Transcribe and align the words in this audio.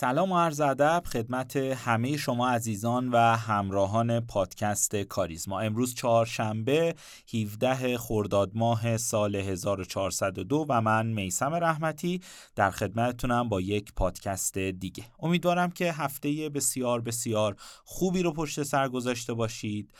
سلام 0.00 0.32
و 0.32 0.38
عرض 0.38 0.60
ادب 0.60 1.02
خدمت 1.06 1.56
همه 1.56 2.16
شما 2.16 2.48
عزیزان 2.48 3.08
و 3.08 3.16
همراهان 3.18 4.20
پادکست 4.20 4.96
کاریزما. 4.96 5.60
امروز 5.60 5.94
چهارشنبه 5.94 6.94
17 7.34 7.98
خرداد 7.98 8.50
ماه 8.54 8.96
سال 8.96 9.36
1402 9.36 10.66
و 10.68 10.80
من 10.80 11.06
میسم 11.06 11.54
رحمتی 11.54 12.20
در 12.56 12.70
خدمتتونم 12.70 13.48
با 13.48 13.60
یک 13.60 13.92
پادکست 13.94 14.58
دیگه. 14.58 15.04
امیدوارم 15.20 15.70
که 15.70 15.92
هفته 15.92 16.48
بسیار 16.48 17.00
بسیار 17.00 17.56
خوبی 17.84 18.22
رو 18.22 18.32
پشت 18.32 18.62
سر 18.62 18.88
گذاشته 18.88 19.34
باشید 19.34 19.92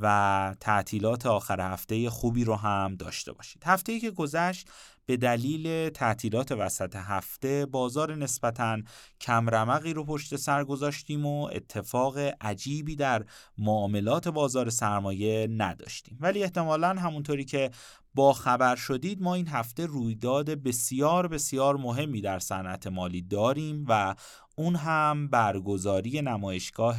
و 0.00 0.54
تعطیلات 0.60 1.26
آخر 1.26 1.60
هفته 1.60 2.10
خوبی 2.10 2.44
رو 2.44 2.54
هم 2.54 2.94
داشته 2.94 3.32
باشید. 3.32 3.62
هفته 3.66 4.00
که 4.00 4.10
گذشت 4.10 4.68
به 5.06 5.16
دلیل 5.16 5.88
تعطیلات 5.88 6.52
وسط 6.52 6.96
هفته 6.96 7.66
بازار 7.66 8.14
نسبتا 8.14 8.78
کمرمقی 9.20 9.92
رو 9.92 10.04
پشت 10.04 10.36
سر 10.36 10.64
گذاشتیم 10.64 11.26
و 11.26 11.42
اتفاق 11.52 12.18
عجیبی 12.40 12.96
در 12.96 13.24
معاملات 13.58 14.28
بازار 14.28 14.70
سرمایه 14.70 15.48
نداشتیم. 15.50 16.18
ولی 16.20 16.42
احتمالا 16.42 16.88
همونطوری 16.88 17.44
که 17.44 17.70
با 18.14 18.32
خبر 18.32 18.76
شدید 18.76 19.22
ما 19.22 19.34
این 19.34 19.48
هفته 19.48 19.86
رویداد 19.86 20.50
بسیار 20.50 21.28
بسیار 21.28 21.76
مهمی 21.76 22.20
در 22.20 22.38
صنعت 22.38 22.86
مالی 22.86 23.22
داریم 23.22 23.84
و 23.88 24.14
اون 24.56 24.76
هم 24.76 25.28
برگزاری 25.28 26.22
نمایشگاه 26.22 26.98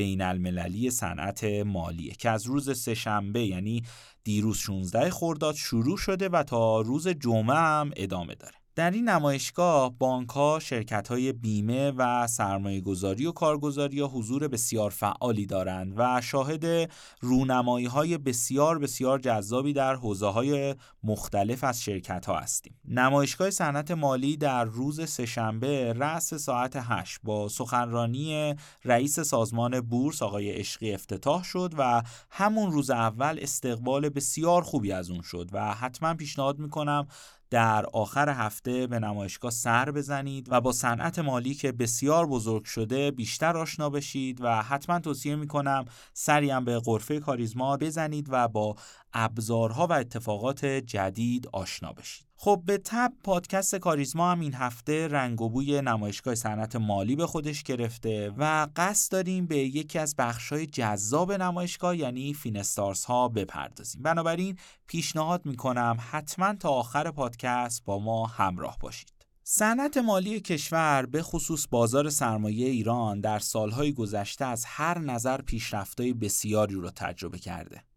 بین 0.00 0.22
المللی 0.22 0.90
صنعت 0.90 1.44
مالیه 1.44 2.12
که 2.12 2.30
از 2.30 2.46
روز 2.46 2.78
سهشنبه 2.78 3.46
یعنی 3.46 3.82
دیروز 4.24 4.58
16 4.58 5.10
خرداد 5.10 5.54
شروع 5.54 5.96
شده 5.96 6.28
و 6.28 6.42
تا 6.42 6.80
روز 6.80 7.08
جمعه 7.08 7.56
هم 7.56 7.90
ادامه 7.96 8.34
داره. 8.34 8.59
در 8.80 8.90
این 8.90 9.08
نمایشگاه 9.08 9.98
بانک 9.98 10.28
ها، 10.28 10.58
شرکت 10.58 11.08
های 11.08 11.32
بیمه 11.32 11.90
و 11.90 12.26
سرمایه 12.26 12.80
گذاری 12.80 13.26
و 13.26 13.32
کارگزاری 13.32 14.00
ها 14.00 14.06
حضور 14.06 14.48
بسیار 14.48 14.90
فعالی 14.90 15.46
دارند 15.46 15.92
و 15.96 16.20
شاهد 16.20 16.90
رونمایی 17.20 17.86
های 17.86 18.18
بسیار 18.18 18.78
بسیار 18.78 19.18
جذابی 19.18 19.72
در 19.72 19.94
حوزه 19.94 20.26
های 20.26 20.74
مختلف 21.02 21.64
از 21.64 21.82
شرکت 21.82 22.26
ها 22.26 22.38
هستیم. 22.38 22.80
نمایشگاه 22.88 23.50
صنعت 23.50 23.90
مالی 23.90 24.36
در 24.36 24.64
روز 24.64 25.10
سهشنبه 25.10 25.92
رأس 25.92 26.34
ساعت 26.34 26.72
8 26.76 27.20
با 27.22 27.48
سخنرانی 27.48 28.54
رئیس 28.84 29.20
سازمان 29.20 29.80
بورس 29.80 30.22
آقای 30.22 30.50
عشقی 30.50 30.94
افتتاح 30.94 31.44
شد 31.44 31.74
و 31.78 32.02
همون 32.30 32.72
روز 32.72 32.90
اول 32.90 33.38
استقبال 33.42 34.08
بسیار 34.08 34.62
خوبی 34.62 34.92
از 34.92 35.10
اون 35.10 35.22
شد 35.22 35.48
و 35.52 35.74
حتما 35.74 36.14
پیشنهاد 36.14 36.58
می‌کنم 36.58 37.06
در 37.50 37.86
آخر 37.92 38.28
هفته 38.28 38.86
به 38.86 38.98
نمایشگاه 38.98 39.50
سر 39.50 39.90
بزنید 39.90 40.46
و 40.50 40.60
با 40.60 40.72
صنعت 40.72 41.18
مالی 41.18 41.54
که 41.54 41.72
بسیار 41.72 42.26
بزرگ 42.26 42.64
شده 42.64 43.10
بیشتر 43.10 43.56
آشنا 43.56 43.90
بشید 43.90 44.40
و 44.40 44.62
حتما 44.62 44.98
توصیه 44.98 45.36
می‌کنم 45.36 45.84
هم 46.28 46.64
به 46.64 46.78
قرفه 46.78 47.20
کاریزما 47.20 47.76
بزنید 47.76 48.26
و 48.30 48.48
با 48.48 48.76
ابزارها 49.12 49.86
و 49.86 49.92
اتفاقات 49.92 50.64
جدید 50.64 51.48
آشنا 51.52 51.92
بشید. 51.92 52.29
خب 52.42 52.62
به 52.66 52.78
تب 52.78 53.12
پادکست 53.24 53.76
کاریزما 53.76 54.32
هم 54.32 54.40
این 54.40 54.54
هفته 54.54 55.08
رنگ 55.08 55.40
و 55.40 55.48
بوی 55.48 55.82
نمایشگاه 55.82 56.34
صنعت 56.34 56.76
مالی 56.76 57.16
به 57.16 57.26
خودش 57.26 57.62
گرفته 57.62 58.32
و 58.38 58.68
قصد 58.76 59.12
داریم 59.12 59.46
به 59.46 59.56
یکی 59.58 59.98
از 59.98 60.16
بخشهای 60.16 60.66
جذاب 60.66 61.32
نمایشگاه 61.32 61.96
یعنی 61.96 62.34
فینستارس 62.34 63.04
ها 63.04 63.28
بپردازیم. 63.28 64.02
بنابراین 64.02 64.58
پیشنهاد 64.86 65.46
می‌کنم 65.46 65.96
حتما 66.10 66.54
تا 66.54 66.68
آخر 66.68 67.10
پادکست 67.10 67.84
با 67.84 67.98
ما 67.98 68.26
همراه 68.26 68.78
باشید. 68.80 69.12
صنعت 69.44 69.96
مالی 69.96 70.40
کشور 70.40 71.06
به 71.06 71.22
خصوص 71.22 71.66
بازار 71.70 72.10
سرمایه 72.10 72.66
ایران 72.66 73.20
در 73.20 73.38
سالهای 73.38 73.92
گذشته 73.92 74.44
از 74.44 74.64
هر 74.66 74.98
نظر 74.98 75.40
پیشرفتهای 75.42 76.12
بسیاری 76.12 76.74
رو 76.74 76.90
تجربه 76.90 77.38
کرده. 77.38 77.89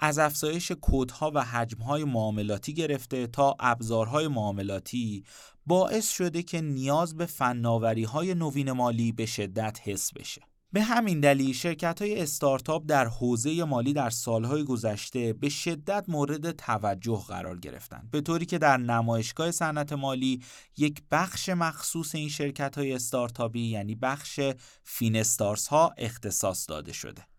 از 0.00 0.18
افزایش 0.18 0.72
کودها 0.72 1.32
و 1.34 1.44
حجمهای 1.44 2.04
معاملاتی 2.04 2.74
گرفته 2.74 3.26
تا 3.26 3.56
ابزارهای 3.60 4.28
معاملاتی 4.28 5.24
باعث 5.66 6.10
شده 6.12 6.42
که 6.42 6.60
نیاز 6.60 7.16
به 7.16 7.26
فناوری 7.26 8.04
های 8.04 8.34
نوین 8.34 8.72
مالی 8.72 9.12
به 9.12 9.26
شدت 9.26 9.80
حس 9.84 10.12
بشه. 10.12 10.42
به 10.72 10.82
همین 10.82 11.20
دلیل 11.20 11.52
شرکت 11.52 12.02
های 12.02 12.20
استارتاپ 12.20 12.82
در 12.86 13.06
حوزه 13.06 13.64
مالی 13.64 13.92
در 13.92 14.10
سالهای 14.10 14.64
گذشته 14.64 15.32
به 15.32 15.48
شدت 15.48 16.04
مورد 16.08 16.50
توجه 16.50 17.24
قرار 17.28 17.58
گرفتند 17.58 18.10
به 18.10 18.20
طوری 18.20 18.46
که 18.46 18.58
در 18.58 18.76
نمایشگاه 18.76 19.50
صنعت 19.50 19.92
مالی 19.92 20.42
یک 20.76 21.02
بخش 21.10 21.48
مخصوص 21.48 22.14
این 22.14 22.28
شرکت 22.28 22.78
های 22.78 22.92
استارتاپی 22.92 23.60
یعنی 23.60 23.94
بخش 23.94 24.40
FinStars 24.84 25.66
ها 25.66 25.94
اختصاص 25.98 26.68
داده 26.68 26.92
شده 26.92 27.29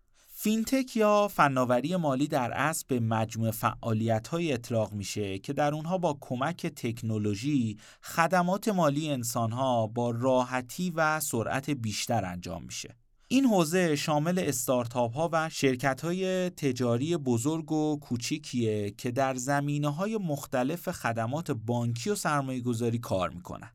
فینتک 0.42 0.96
یا 0.96 1.28
فناوری 1.28 1.96
مالی 1.96 2.26
در 2.26 2.52
اصل 2.52 2.84
به 2.88 3.00
مجموع 3.00 3.50
فعالیت 3.50 4.28
های 4.28 4.52
اطلاق 4.52 4.92
میشه 4.92 5.38
که 5.38 5.52
در 5.52 5.74
اونها 5.74 5.98
با 5.98 6.18
کمک 6.20 6.66
تکنولوژی 6.66 7.76
خدمات 8.02 8.68
مالی 8.68 9.10
انسان 9.10 9.52
ها 9.52 9.86
با 9.86 10.10
راحتی 10.10 10.90
و 10.90 11.20
سرعت 11.20 11.70
بیشتر 11.70 12.24
انجام 12.24 12.62
میشه. 12.62 12.96
این 13.28 13.44
حوزه 13.44 13.96
شامل 13.96 14.38
استارتاپ 14.38 15.14
ها 15.16 15.30
و 15.32 15.48
شرکت 15.48 16.00
های 16.00 16.50
تجاری 16.50 17.16
بزرگ 17.16 17.72
و 17.72 17.98
کوچیکیه 18.00 18.90
که 18.90 19.10
در 19.10 19.34
زمینه 19.34 19.88
های 19.88 20.16
مختلف 20.16 20.90
خدمات 20.90 21.50
بانکی 21.50 22.10
و 22.10 22.14
سرمایه 22.14 22.60
گذاری 22.60 22.98
کار 22.98 23.30
می‌کنن. 23.30 23.70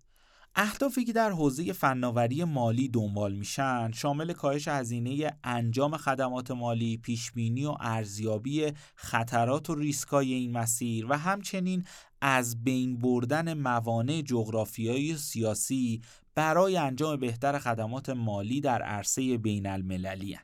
اهدافی 0.60 1.04
که 1.04 1.14
در 1.14 1.32
حوزه 1.32 1.74
فناوری 1.74 2.44
مالی 2.44 2.88
دنبال 2.88 3.34
میشن 3.34 3.92
شامل 3.92 4.34
کاهش 4.34 4.68
هزینه 4.68 5.38
انجام 5.44 5.98
خدمات 5.98 6.52
مالی، 6.52 6.98
پیشبینی 6.98 7.66
و 7.66 7.76
ارزیابی 7.80 8.74
خطرات 8.96 9.70
و 9.70 9.76
ریسکای 9.76 10.34
این 10.34 10.52
مسیر 10.52 11.06
و 11.10 11.18
همچنین 11.18 11.86
از 12.22 12.64
بین 12.64 12.98
بردن 12.98 13.54
موانع 13.54 14.22
جغرافیایی 14.22 15.14
و 15.14 15.18
سیاسی 15.18 16.02
برای 16.36 16.78
انجام 16.78 17.20
بهتر 17.20 17.60
خدمات 17.60 18.10
مالی 18.10 18.62
در 18.62 18.82
عرصه 18.82 19.38
بین 19.38 19.68
المللی 19.68 20.38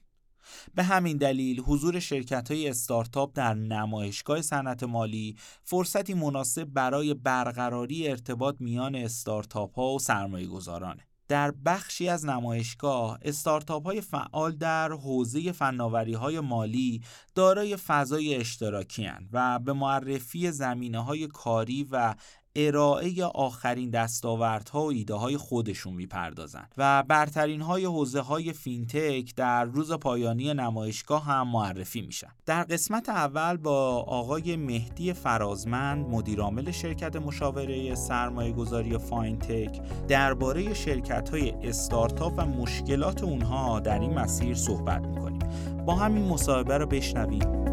به 0.75 0.83
همین 0.83 1.17
دلیل 1.17 1.61
حضور 1.61 1.99
شرکت 1.99 2.51
های 2.51 2.69
استارتاپ 2.69 3.31
در 3.33 3.53
نمایشگاه 3.53 4.41
صنعت 4.41 4.83
مالی 4.83 5.35
فرصتی 5.63 6.13
مناسب 6.13 6.63
برای 6.63 7.13
برقراری 7.13 8.07
ارتباط 8.07 8.55
میان 8.59 8.95
استارتاپ 8.95 9.75
ها 9.75 9.93
و 9.93 9.99
سرمایه 9.99 10.47
گذارانه. 10.47 11.03
در 11.27 11.51
بخشی 11.65 12.09
از 12.09 12.25
نمایشگاه 12.25 13.19
استارتاپ 13.21 13.85
های 13.85 14.01
فعال 14.01 14.51
در 14.51 14.91
حوزه 14.91 15.51
فناوری 15.51 16.13
های 16.13 16.39
مالی 16.39 17.01
دارای 17.35 17.77
فضای 17.77 18.35
اشتراکی 18.35 19.09
و 19.31 19.59
به 19.59 19.73
معرفی 19.73 20.51
زمینه 20.51 21.03
های 21.03 21.27
کاری 21.27 21.87
و 21.91 22.15
ارائه 22.55 23.23
آخرین 23.25 23.89
دستاوردها 23.89 24.83
و 24.83 24.89
ایده 24.91 25.13
های 25.13 25.37
خودشون 25.37 25.93
می‌پردازن 25.93 26.67
و 26.77 27.03
برترین 27.07 27.61
های 27.61 27.85
حوزه 27.85 28.21
های 28.21 28.53
فینتک 28.53 29.35
در 29.35 29.65
روز 29.65 29.91
پایانی 29.91 30.53
نمایشگاه 30.53 31.25
هم 31.25 31.47
معرفی 31.47 32.01
میشن. 32.01 32.27
در 32.45 32.63
قسمت 32.63 33.09
اول 33.09 33.57
با 33.57 33.97
آقای 33.97 34.55
مهدی 34.55 35.13
فرازمند 35.13 36.05
مدیرعامل 36.07 36.71
شرکت 36.71 37.15
مشاوره 37.15 37.95
سرمایه 37.95 38.51
گذاری 38.51 38.97
فاینتک 38.97 39.81
درباره 40.07 40.73
شرکت 40.73 41.29
های 41.29 41.51
استارتاپ 41.51 42.33
و 42.37 42.45
مشکلات 42.45 43.23
اونها 43.23 43.79
در 43.79 43.99
این 43.99 44.13
مسیر 44.13 44.55
صحبت 44.55 45.07
می‌کنیم. 45.07 45.39
با 45.85 45.95
همین 45.95 46.25
مصاحبه 46.25 46.77
رو 46.77 46.85
بشنویم. 46.85 47.72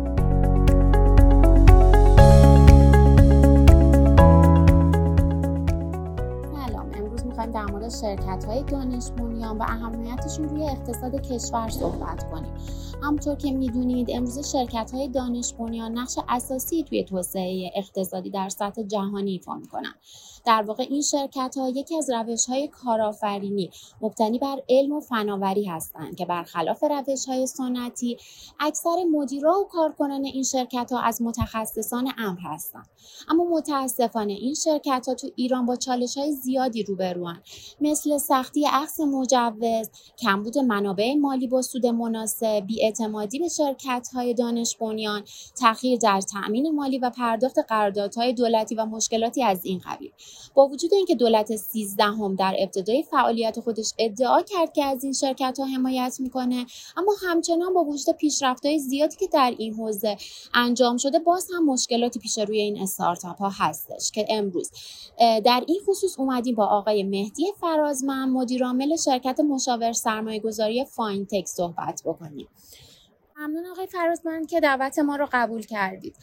شرکت 8.00 8.44
های 8.44 8.62
دانش 8.62 9.10
بنیان 9.10 9.58
و 9.58 9.62
اهمیتشون 9.62 10.48
روی 10.48 10.62
اقتصاد 10.62 11.20
کشور 11.20 11.69
صحبت 11.69 12.31
کنیم. 12.31 12.52
همطور 13.02 13.34
که 13.34 13.52
می‌دونید 13.52 14.10
امروز 14.10 14.52
شرکت 14.52 14.90
های 14.94 15.08
دانش 15.08 15.52
بنیان 15.52 15.98
نقش 15.98 16.19
اساسی 16.28 16.84
توی 16.84 17.04
توسعه 17.04 17.70
اقتصادی 17.76 18.31
در 18.31 18.48
سطح 18.48 18.82
جهانی 18.82 19.31
ایفا 19.31 19.54
می‌کنن. 19.54 19.94
در 20.44 20.62
واقع 20.62 20.87
این 20.90 21.02
شرکت 21.02 21.54
ها 21.56 21.69
یکی 21.69 21.96
از 21.96 22.10
روش 22.10 22.46
های 22.46 22.69
کارآفرینی 22.69 23.70
مبتنی 24.00 24.38
بر 24.38 24.62
علم 24.69 24.92
و 24.92 25.00
فناوری 25.00 25.64
هستند 25.64 26.16
که 26.16 26.25
برخلاف 26.25 26.84
روش 26.84 27.26
های 27.26 27.46
سنتی 27.46 28.16
اکثر 28.60 28.96
مدیرا 29.12 29.60
و 29.60 29.64
کارکنان 29.64 30.25
این 30.25 30.42
شرکت 30.42 30.92
ها 30.92 31.00
از 31.00 31.22
متخصصان 31.22 32.12
امر 32.19 32.40
هستند. 32.40 32.87
اما 33.28 33.44
متاسفانه 33.44 34.32
این 34.32 34.54
شرکت 34.54 35.08
ها 35.08 35.14
تو 35.14 35.31
ایران 35.37 35.66
با 35.66 35.76
چالش 35.76 36.19
های 36.19 36.32
زیادی 36.32 36.82
روبروان 36.82 37.43
مثل 37.81 38.19
سختی 38.19 38.66
اخذ 38.66 39.00
مجوز 39.00 39.90
کمبود 40.19 40.58
منابع 40.58 41.14
مالی 41.14 41.46
با 41.46 41.62
سود 41.62 41.86
مناسب 41.86 42.60
بیاعتمادی 42.66 43.38
به 43.38 43.48
شرکت 43.48 44.08
های 44.14 44.34
دانش 44.34 44.76
بنیان 44.76 45.25
تأخیر 45.60 45.98
در 45.98 46.20
تأمین 46.20 46.75
مالی 46.75 46.98
و 46.98 47.10
پرداخت 47.10 47.58
قراردادهای 47.58 48.32
دولتی 48.32 48.75
و 48.75 48.86
مشکلاتی 48.86 49.43
از 49.43 49.64
این 49.64 49.81
قبیل. 49.84 50.12
با 50.55 50.69
وجود 50.69 50.94
اینکه 50.94 51.15
دولت 51.15 51.56
سیزدهم 51.56 52.35
در 52.35 52.55
ابتدای 52.59 53.03
فعالیت 53.03 53.61
خودش 53.61 53.93
ادعا 53.99 54.43
کرد 54.43 54.73
که 54.73 54.85
از 54.85 55.05
این 55.05 55.12
شرکت 55.12 55.59
ها 55.59 55.67
حمایت 55.67 56.17
می‌کنه 56.21 56.67
اما 56.97 57.12
همچنان 57.23 57.75
با 57.75 57.85
وجود 57.85 58.17
پیشرفت 58.17 58.67
های 58.67 58.79
زیادی 58.79 59.17
که 59.17 59.27
در 59.27 59.55
این 59.59 59.75
حوزه 59.75 60.17
انجام 60.55 60.97
شده 60.97 61.19
باز 61.19 61.49
هم 61.55 61.65
مشکلاتی 61.65 62.19
پیش 62.19 62.38
روی 62.38 62.61
این 62.61 62.82
استارتاپ 62.82 63.38
ها 63.38 63.49
هستش 63.49 64.11
که 64.11 64.27
امروز 64.29 64.71
در 65.19 65.65
این 65.67 65.81
خصوص 65.87 66.19
اومدیم 66.19 66.55
با 66.55 66.67
آقای 66.67 67.03
مهدی 67.03 67.53
فرازمند 67.61 68.28
مدیرعامل 68.29 68.97
شرکت 68.97 69.41
مشاور 69.41 69.93
سرمایه 69.93 70.41
گذاری 70.41 70.85
فاینتک 70.85 71.47
صحبت 71.47 72.03
بکنیم. 72.05 72.49
ممنون 73.40 73.66
آقای 73.66 73.87
فرازمند 73.87 74.48
که 74.48 74.60
دعوت 74.60 74.98
ما 74.98 75.16
رو 75.16 75.28
قبول 75.32 75.62
کردید. 75.62 76.16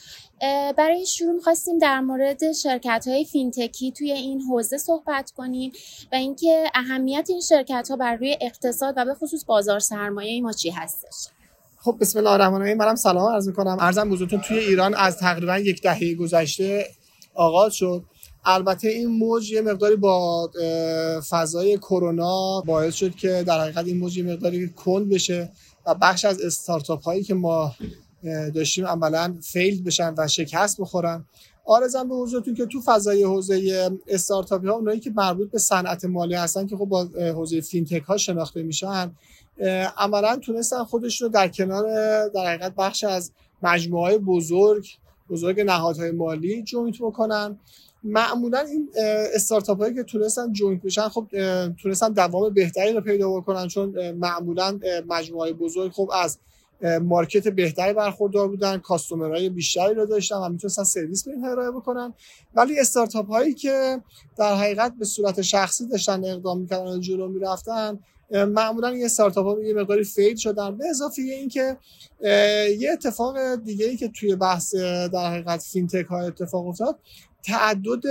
برای 0.77 1.05
شروع 1.05 1.33
می‌خواستیم 1.33 1.77
در 1.77 1.99
مورد 1.99 2.53
شرکت 2.53 3.05
های 3.07 3.25
فینتکی 3.25 3.91
توی 3.91 4.11
این 4.11 4.41
حوزه 4.41 4.77
صحبت 4.77 5.31
کنیم 5.31 5.71
و 6.11 6.15
اینکه 6.15 6.65
اهمیت 6.73 7.25
این 7.29 7.41
شرکت 7.41 7.87
ها 7.89 7.95
بر 7.95 8.15
روی 8.15 8.37
اقتصاد 8.41 8.93
و 8.97 9.05
به 9.05 9.13
خصوص 9.13 9.45
بازار 9.45 9.79
سرمایه 9.79 10.41
ما 10.41 10.51
چی 10.51 10.69
هستش. 10.69 11.31
خب 11.77 11.97
بسم 12.01 12.19
الله 12.19 12.31
الرحمن 12.31 12.55
الرحیم. 12.55 12.77
منم 12.77 12.95
سلام 12.95 13.31
عرض 13.31 13.47
می‌کنم. 13.47 13.77
ارزم 13.79 14.09
بزرگتون 14.09 14.41
توی 14.41 14.57
ایران 14.57 14.93
از 14.93 15.17
تقریبا 15.17 15.57
یک 15.57 15.81
دهه 15.81 16.15
گذشته 16.15 16.85
آغاز 17.35 17.73
شد. 17.73 18.03
البته 18.45 18.87
این 18.87 19.07
موج 19.07 19.51
یه 19.51 19.61
مقداری 19.61 19.95
با 19.95 20.49
فضای 21.29 21.77
کرونا 21.77 22.61
باعث 22.61 22.95
شد 22.95 23.15
که 23.15 23.43
در 23.47 23.61
حقیقت 23.61 23.85
این 23.85 23.97
موج 23.97 24.17
یه 24.17 24.23
مقداری 24.23 24.69
کند 24.69 25.09
بشه. 25.09 25.51
و 25.87 25.95
بخش 25.95 26.25
از 26.25 26.41
استارتاپ 26.41 27.03
هایی 27.03 27.23
که 27.23 27.33
ما 27.33 27.75
داشتیم 28.55 28.87
عملا 28.87 29.37
fail 29.41 29.83
بشن 29.83 30.13
و 30.17 30.27
شکست 30.27 30.81
بخورن. 30.81 31.25
عرضم 31.65 32.09
به 32.09 32.15
حضورتون 32.15 32.53
که 32.53 32.65
تو 32.65 32.81
فضای 32.85 33.23
حوزه 33.23 33.89
استارتاپی 34.07 34.67
ها 34.67 34.73
اونایی 34.73 34.99
که 34.99 35.09
مربوط 35.09 35.51
به 35.51 35.59
صنعت 35.59 36.05
مالی 36.05 36.35
هستن 36.35 36.67
که 36.67 36.77
خب 36.77 36.85
با 36.85 37.03
حوزه 37.35 37.61
فینتک 37.61 38.03
ها 38.03 38.17
شناخته 38.17 38.63
میشن 38.63 39.11
عملا 39.97 40.35
تونستن 40.35 40.83
خودشون 40.83 41.25
رو 41.27 41.33
در 41.33 41.47
کنار 41.47 41.83
در 42.27 42.45
حقیقت 42.45 42.75
بخش 42.75 43.03
از 43.03 43.31
مجموعه 43.63 44.03
های 44.03 44.17
بزرگ 44.17 44.87
بزرگ 45.29 45.61
نهادهای 45.61 46.11
مالی 46.11 46.63
joint 46.63 46.95
بکنن. 46.99 47.59
معمولا 48.03 48.59
این 48.59 48.89
استارتاپ 49.33 49.81
هایی 49.81 49.93
که 49.93 50.03
تونستن 50.03 50.51
joint 50.51 50.81
بشن 50.81 51.09
خب 51.09 51.27
تونستن 51.81 52.13
دوام 52.13 52.53
بهتری 52.53 52.93
رو 52.93 53.01
پیدا 53.01 53.29
بکنن 53.29 53.67
چون 53.67 54.11
معمولا 54.11 54.79
مجموعه 55.07 55.53
بزرگ 55.53 55.91
خب 55.91 56.11
از 56.13 56.37
market 57.01 57.47
بهتری 57.47 57.93
برخوردار 57.93 58.47
بودن 58.47 58.77
customer 58.77 59.35
های 59.35 59.49
بیشتری 59.49 59.93
رو 59.93 60.05
داشتن 60.05 60.35
و 60.35 60.49
می‌تونستن 60.49 60.83
سرویس 60.83 61.23
به 61.23 61.31
این 61.31 61.45
ارائه 61.45 61.71
بکنن. 61.71 62.13
ولی 62.55 62.79
استارتاپ 62.79 63.27
هایی 63.27 63.53
که 63.53 64.01
در 64.37 64.55
حقیقت 64.55 64.93
به 64.99 65.05
صورت 65.05 65.41
شخصی 65.41 65.87
داشتن 65.87 66.25
اقدام 66.25 66.61
می‌کردن 66.61 66.97
و 66.97 66.99
جلو 66.99 67.27
می‌رفتن 67.27 67.99
معمولا 68.31 68.87
این 68.87 69.05
استارتاپ 69.05 69.45
ها 69.45 69.61
یه 69.61 69.73
مقداری 69.73 70.03
fail 70.03 70.35
شدن. 70.35 70.77
به 70.77 70.89
اضافه 70.89 71.21
اینکه 71.21 71.77
یه 72.79 72.89
اتفاق 72.93 73.55
دیگه 73.55 73.85
ای 73.85 73.97
که 73.97 74.07
توی 74.07 74.35
بحث 74.35 74.75
در 75.13 75.31
حقیقت 75.31 75.61
فینتک 75.61 76.05
ها 76.05 76.21
اتفاق 76.21 76.67
افتاد 76.67 76.99
تعدد 77.43 78.01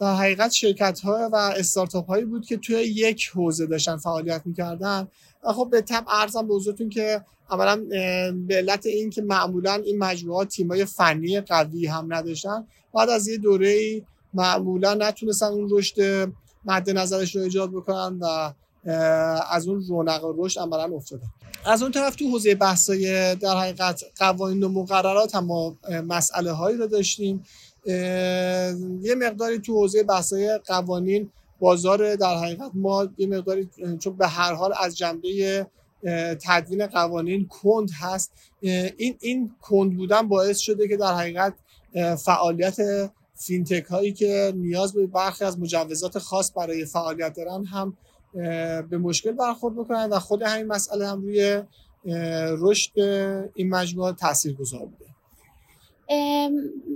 در 0.00 0.14
حقیقت 0.14 0.50
شرکت 0.50 1.00
ها 1.00 1.30
و 1.32 1.36
استارتاپ 1.36 2.06
هایی 2.06 2.24
بود 2.24 2.46
که 2.46 2.56
توی 2.56 2.76
یک 2.76 3.30
حوزه 3.34 3.66
داشتن 3.66 3.96
فعالیت 3.96 4.42
می‌کردن. 4.44 5.08
و 5.44 5.52
خب 5.52 5.68
به 5.70 5.80
طب 5.80 6.04
ارزم 6.08 6.48
به 6.48 6.54
حضورتون 6.54 6.88
که 6.88 7.24
اولا 7.50 7.76
به 8.46 8.56
علت 8.56 8.86
این 8.86 9.10
که 9.10 9.22
معمولا 9.22 9.74
این 9.74 9.98
مجموعات 9.98 10.48
تیمای 10.48 10.84
فنی 10.84 11.40
قوی 11.40 11.86
هم 11.86 12.14
نداشتن 12.14 12.66
بعد 12.94 13.08
از 13.08 13.28
یه 13.28 13.38
دوره 13.38 14.02
معمولا 14.34 14.94
نتونستن 14.94 15.46
اون 15.46 15.68
رشد 15.70 16.28
مد 16.64 16.90
نظرش 16.90 17.36
رو 17.36 17.42
ایجاد 17.42 17.70
بکنن 17.70 18.18
و 18.20 18.52
از 19.50 19.68
اون 19.68 19.84
رونق 19.88 20.34
رشد 20.38 20.60
عملا 20.60 20.96
افتادن. 20.96 21.26
از 21.66 21.82
اون 21.82 21.92
طرف 21.92 22.16
تو 22.16 22.30
حوزه 22.30 22.54
بحثای 22.54 23.34
در 23.34 23.56
حقیقت 23.56 24.04
قوانین 24.18 24.62
و 24.62 24.68
مقررات 24.68 25.34
هم 25.34 25.44
ما 25.44 25.76
مسئله 26.06 26.52
هایی 26.52 26.76
رو 26.76 26.86
داشتیم. 26.86 27.44
یه 29.02 29.14
مقداری 29.16 29.58
تو 29.58 29.72
حوزه 29.72 30.02
بحثای 30.02 30.58
قوانین 30.66 31.30
بازار 31.60 32.16
در 32.16 32.36
حقیقت 32.36 32.70
ما 32.74 33.08
یه 33.18 33.26
مقداری 33.26 33.68
چون 33.98 34.16
به 34.16 34.26
هر 34.26 34.52
حال 34.54 34.74
از 34.80 34.96
جنبه 34.96 35.66
تدوین 36.42 36.86
قوانین 36.86 37.48
کند 37.48 37.90
هست. 38.00 38.32
این 38.96 39.16
این 39.20 39.54
کند 39.60 39.96
بودن 39.96 40.28
باعث 40.28 40.58
شده 40.58 40.88
که 40.88 40.96
در 40.96 41.14
حقیقت 41.14 41.54
فعالیت 42.24 42.76
فینتک 43.34 43.84
هایی 43.84 44.12
که 44.12 44.52
نیاز 44.56 44.92
به 44.92 45.06
برخی 45.06 45.44
از 45.44 45.58
مجوزات 45.58 46.18
خاص 46.18 46.52
برای 46.56 46.84
فعالیت 46.84 47.32
دارن 47.36 47.64
هم 47.64 47.96
به 48.90 48.98
مشکل 48.98 49.32
برخورد 49.32 49.76
بکنن 49.76 50.08
و 50.10 50.18
خود 50.18 50.42
همین 50.42 50.66
مسئله 50.66 51.06
هم 51.08 51.22
روی 51.22 51.62
رشد 52.58 53.00
این 53.54 53.68
مجموعه 53.68 54.12
تاثیر 54.12 54.54
گذار 54.54 54.80
بوده. 54.80 55.07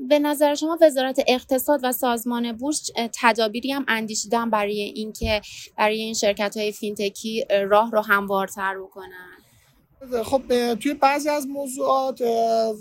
به 0.09 0.19
نظر 0.19 0.55
شما 0.55 0.79
وزارت 0.81 1.23
اقتصاد 1.29 1.81
و 1.83 1.93
سازمان 1.93 2.53
بورس 2.53 2.91
تدابیری 3.21 3.73
هم 3.73 3.85
اندیشیدن 3.89 4.51
برای 4.51 4.81
اینکه 4.81 5.41
برای 5.79 6.01
این 6.01 6.15
شرکت 6.15 6.57
های 6.57 6.73
فینتکی 6.73 7.45
راه 7.71 7.91
رو 7.91 8.01
هموارتر 8.01 8.79
بکنن؟ 8.79 9.29
خب 10.25 10.75
توی 10.75 10.95
بعضی 10.95 11.29
از 11.29 11.47
موضوعات 11.47 12.21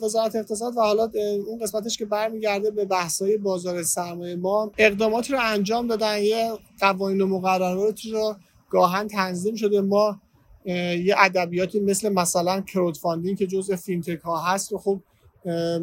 وزارت 0.01 0.35
اقتصاد 0.35 0.77
و 0.77 0.81
حالا 0.81 1.11
اون 1.47 1.59
قسمتش 1.61 1.97
که 1.97 2.05
برمیگرده 2.05 2.71
به 2.71 2.85
بحث‌های 2.85 3.37
بازار 3.37 3.83
سرمایه 3.83 4.35
ما 4.35 4.71
اقداماتی 4.77 5.33
رو 5.33 5.39
انجام 5.41 5.87
دادن. 5.87 6.21
یه 6.21 6.51
قوانین 6.79 7.21
و 7.21 7.27
مقرراتی 7.27 8.11
رو 8.11 8.35
گاهاً 8.69 9.07
تنظیم 9.07 9.55
شده. 9.55 9.81
ما 9.81 10.21
یه 10.65 11.15
ادبیاتی 11.17 11.79
مثل 11.79 12.09
مثلا 12.09 12.61
crowdfunding 12.61 13.37
که 13.37 13.47
جزء 13.47 13.75
فینتک 13.75 14.19
ها 14.19 14.39
هست 14.39 14.73
و 14.73 14.77
خب 14.77 14.99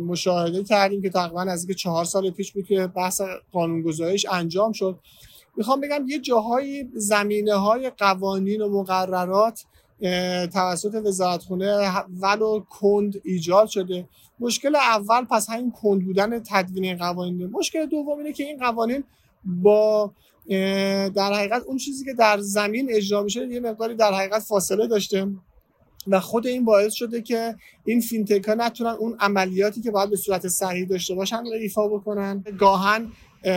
مشاهده 0.06 0.64
کردیم 0.64 1.02
که 1.02 1.10
تقریبا 1.10 1.40
از 1.40 1.60
اینکه 1.60 1.74
چهار 1.74 2.04
سال 2.04 2.30
پیش 2.30 2.52
بود 2.52 2.66
که 2.66 2.86
بحث 2.86 3.20
قانونگذاریش 3.52 4.26
انجام 4.30 4.72
شد. 4.72 4.98
می‌خوام 5.56 5.80
بگم 5.80 6.04
یه 6.08 6.18
جاهای 6.18 6.86
زمینه 6.94 7.54
های 7.54 7.90
قوانین 7.90 8.60
و 8.60 8.80
مقررات 8.80 9.64
توسط 10.52 10.94
وزارتخونه 10.94 11.92
ولو 12.20 12.60
کند 12.60 13.20
ایجاد 13.24 13.68
شده. 13.68 14.08
مشکل 14.40 14.76
اول 14.76 15.24
پس 15.24 15.50
همین 15.50 15.72
کند 15.72 16.04
بودن 16.04 16.38
تدوین 16.38 16.96
قوانین 16.96 17.46
مشکل 17.46 17.86
دوم 17.86 18.18
اینه 18.18 18.32
که 18.32 18.44
این 18.44 18.58
قوانین 18.58 19.04
با 19.44 20.12
در 21.14 21.32
حقیقت 21.32 21.62
اون 21.62 21.76
چیزی 21.76 22.04
که 22.04 22.14
در 22.14 22.38
زمین 22.38 22.88
اجرا 22.90 23.22
میشه 23.22 23.46
یه 23.46 23.60
مقداری 23.60 23.94
در 23.94 24.12
حقیقت 24.12 24.42
فاصله 24.42 24.86
داشته. 24.86 25.28
و 26.06 26.20
خود 26.20 26.46
این 26.46 26.64
باعث 26.64 26.92
شده 26.92 27.22
که 27.22 27.54
این 27.84 28.00
فینتک 28.00 28.48
ها 28.48 28.54
نتونن 28.54 28.90
اون 28.90 29.16
عملیاتی 29.20 29.80
که 29.80 29.90
باید 29.90 30.10
به 30.10 30.16
صورت 30.16 30.48
صحیح 30.48 30.86
داشته 30.86 31.14
باشن 31.14 31.36
رو 31.36 31.52
ایفا 31.52 31.88
بکنن. 31.88 32.44
گاهاً 32.58 33.12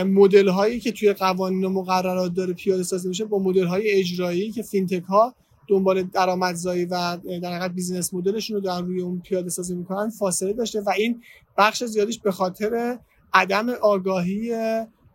مدل 0.06 0.48
هایی 0.48 0.80
که 0.80 0.92
توی 0.92 1.12
قوانین 1.12 1.64
و 1.64 1.68
مقررات 1.68 2.34
داره 2.34 2.52
پیاده 2.52 2.82
سازی 2.82 3.08
میشه 3.08 3.24
با 3.24 3.38
مدل 3.38 3.66
های 3.66 3.90
اجرایی 3.90 4.50
که 4.50 4.62
فینتک 4.62 5.02
ها 5.02 5.34
دنبال 5.68 6.02
درآمدزایی 6.02 6.84
و 6.84 7.16
در 7.42 7.52
حقیقت 7.52 7.70
business 7.70 8.14
model 8.14 8.37
شون 8.37 8.56
رو 8.56 8.62
در 8.62 8.80
روی 8.80 9.00
اون 9.02 9.20
پیاده 9.20 9.48
سازی 9.48 9.74
می‌کنن 9.74 10.10
فاصله 10.10 10.52
داشته 10.52 10.80
و 10.80 10.90
این 10.90 11.22
بخش 11.58 11.84
زیادیش 11.84 12.18
به 12.18 12.30
خاطر 12.30 12.98
عدم 13.34 13.68
آگاهی 13.68 14.54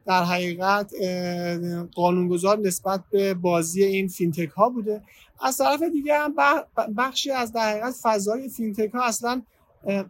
در 0.08 0.24
حقیقت 0.24 0.92
قانونگذار 1.96 2.60
نسبت 2.60 3.04
به 3.12 3.34
بازی 3.34 3.84
این 3.84 4.08
فینتک 4.08 4.50
ها 4.50 4.70
بوده. 4.70 5.02
از 5.42 5.58
طرف 5.58 5.84
دیگه 5.84 6.18
هم 6.18 6.34
بخشی 6.98 7.32
از 7.32 7.54
در 7.54 7.70
حقیقت 7.70 7.96
فضای 8.02 8.50
فینتک 8.50 8.92
ها 8.94 9.04
اصلا 9.04 9.42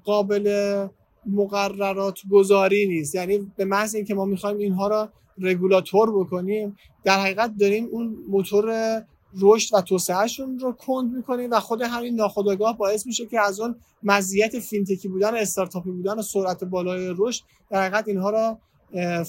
قابل 0.03 0.87
مقررات 1.25 2.19
گذاری 2.31 2.87
نیست. 2.87 3.15
یعنی 3.15 3.51
به 3.55 3.65
محض 3.65 3.95
اینکه 3.95 4.15
ما 4.15 4.25
می‌خوایم 4.25 4.57
اینها 4.57 4.87
را 4.87 5.09
رگولاتور 5.41 6.19
بکنیم 6.19 6.77
در 7.03 7.19
حقیقت 7.19 7.51
داریم 7.59 7.87
اون 7.91 8.17
موتور 8.29 9.01
رشد 9.41 9.75
و 9.75 9.81
توسعهشون 9.81 10.59
رو 10.59 10.71
کند 10.71 11.15
می‌کنیم 11.15 11.51
و 11.51 11.59
خود 11.59 11.81
همین 11.81 12.15
ناخودآگاه 12.15 12.77
باعث 12.77 13.05
میشه 13.05 13.25
که 13.25 13.41
از 13.41 13.59
اون 13.59 13.75
مزیت 14.03 14.59
فینتکی 14.59 15.07
بودن 15.07 15.35
استارتاپی 15.35 15.91
بودن 15.91 16.19
و 16.19 16.21
سرعت 16.21 16.63
بالای 16.63 17.13
رشد 17.17 17.43
در 17.69 17.81
حقیقت 17.81 18.07
اینها 18.07 18.29
را 18.29 18.59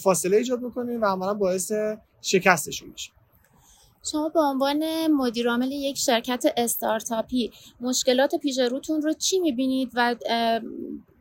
فاصله 0.03 0.37
ایجاد 0.37 0.61
می‌کنیم 0.61 1.03
و 1.03 1.05
عملا 1.05 1.35
باعث 1.35 1.73
شکستشون 2.23 2.89
میشه. 2.89 3.11
شما 4.11 4.29
به 4.29 4.41
عنوان 4.41 5.07
مدیر 5.07 5.49
عامل 5.49 5.73
یک 5.73 5.99
شرکت 5.99 6.45
استارتاپی 6.57 7.53
مشکلات 7.81 8.35
پیش 8.35 8.59
روتون 8.59 9.03
رو 9.03 9.13
چی 9.13 9.41
می‌بینید 9.41 9.91
و 9.95 10.17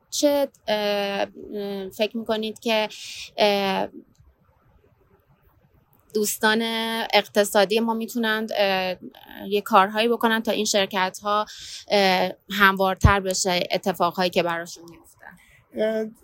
چه 0.10 0.50
فکر 1.98 2.18
می‌کنید 2.18 2.60
که 2.60 2.90
دوستان 6.14 6.62
اقتصادی 7.14 7.80
ما 7.80 7.94
می‌تونند 7.94 8.52
یه 9.50 9.62
کارهایی 9.62 10.08
بکنن 10.08 10.44
تا 10.44 10.52
این 10.52 10.66
شرکت 10.66 11.20
ها 11.24 11.46
هموارتر 12.50 13.20
بشه 13.20 13.60
اتفاقهایی 13.72 14.30
که 14.30 14.44
براشون 14.44 14.84
میفته 14.90 15.07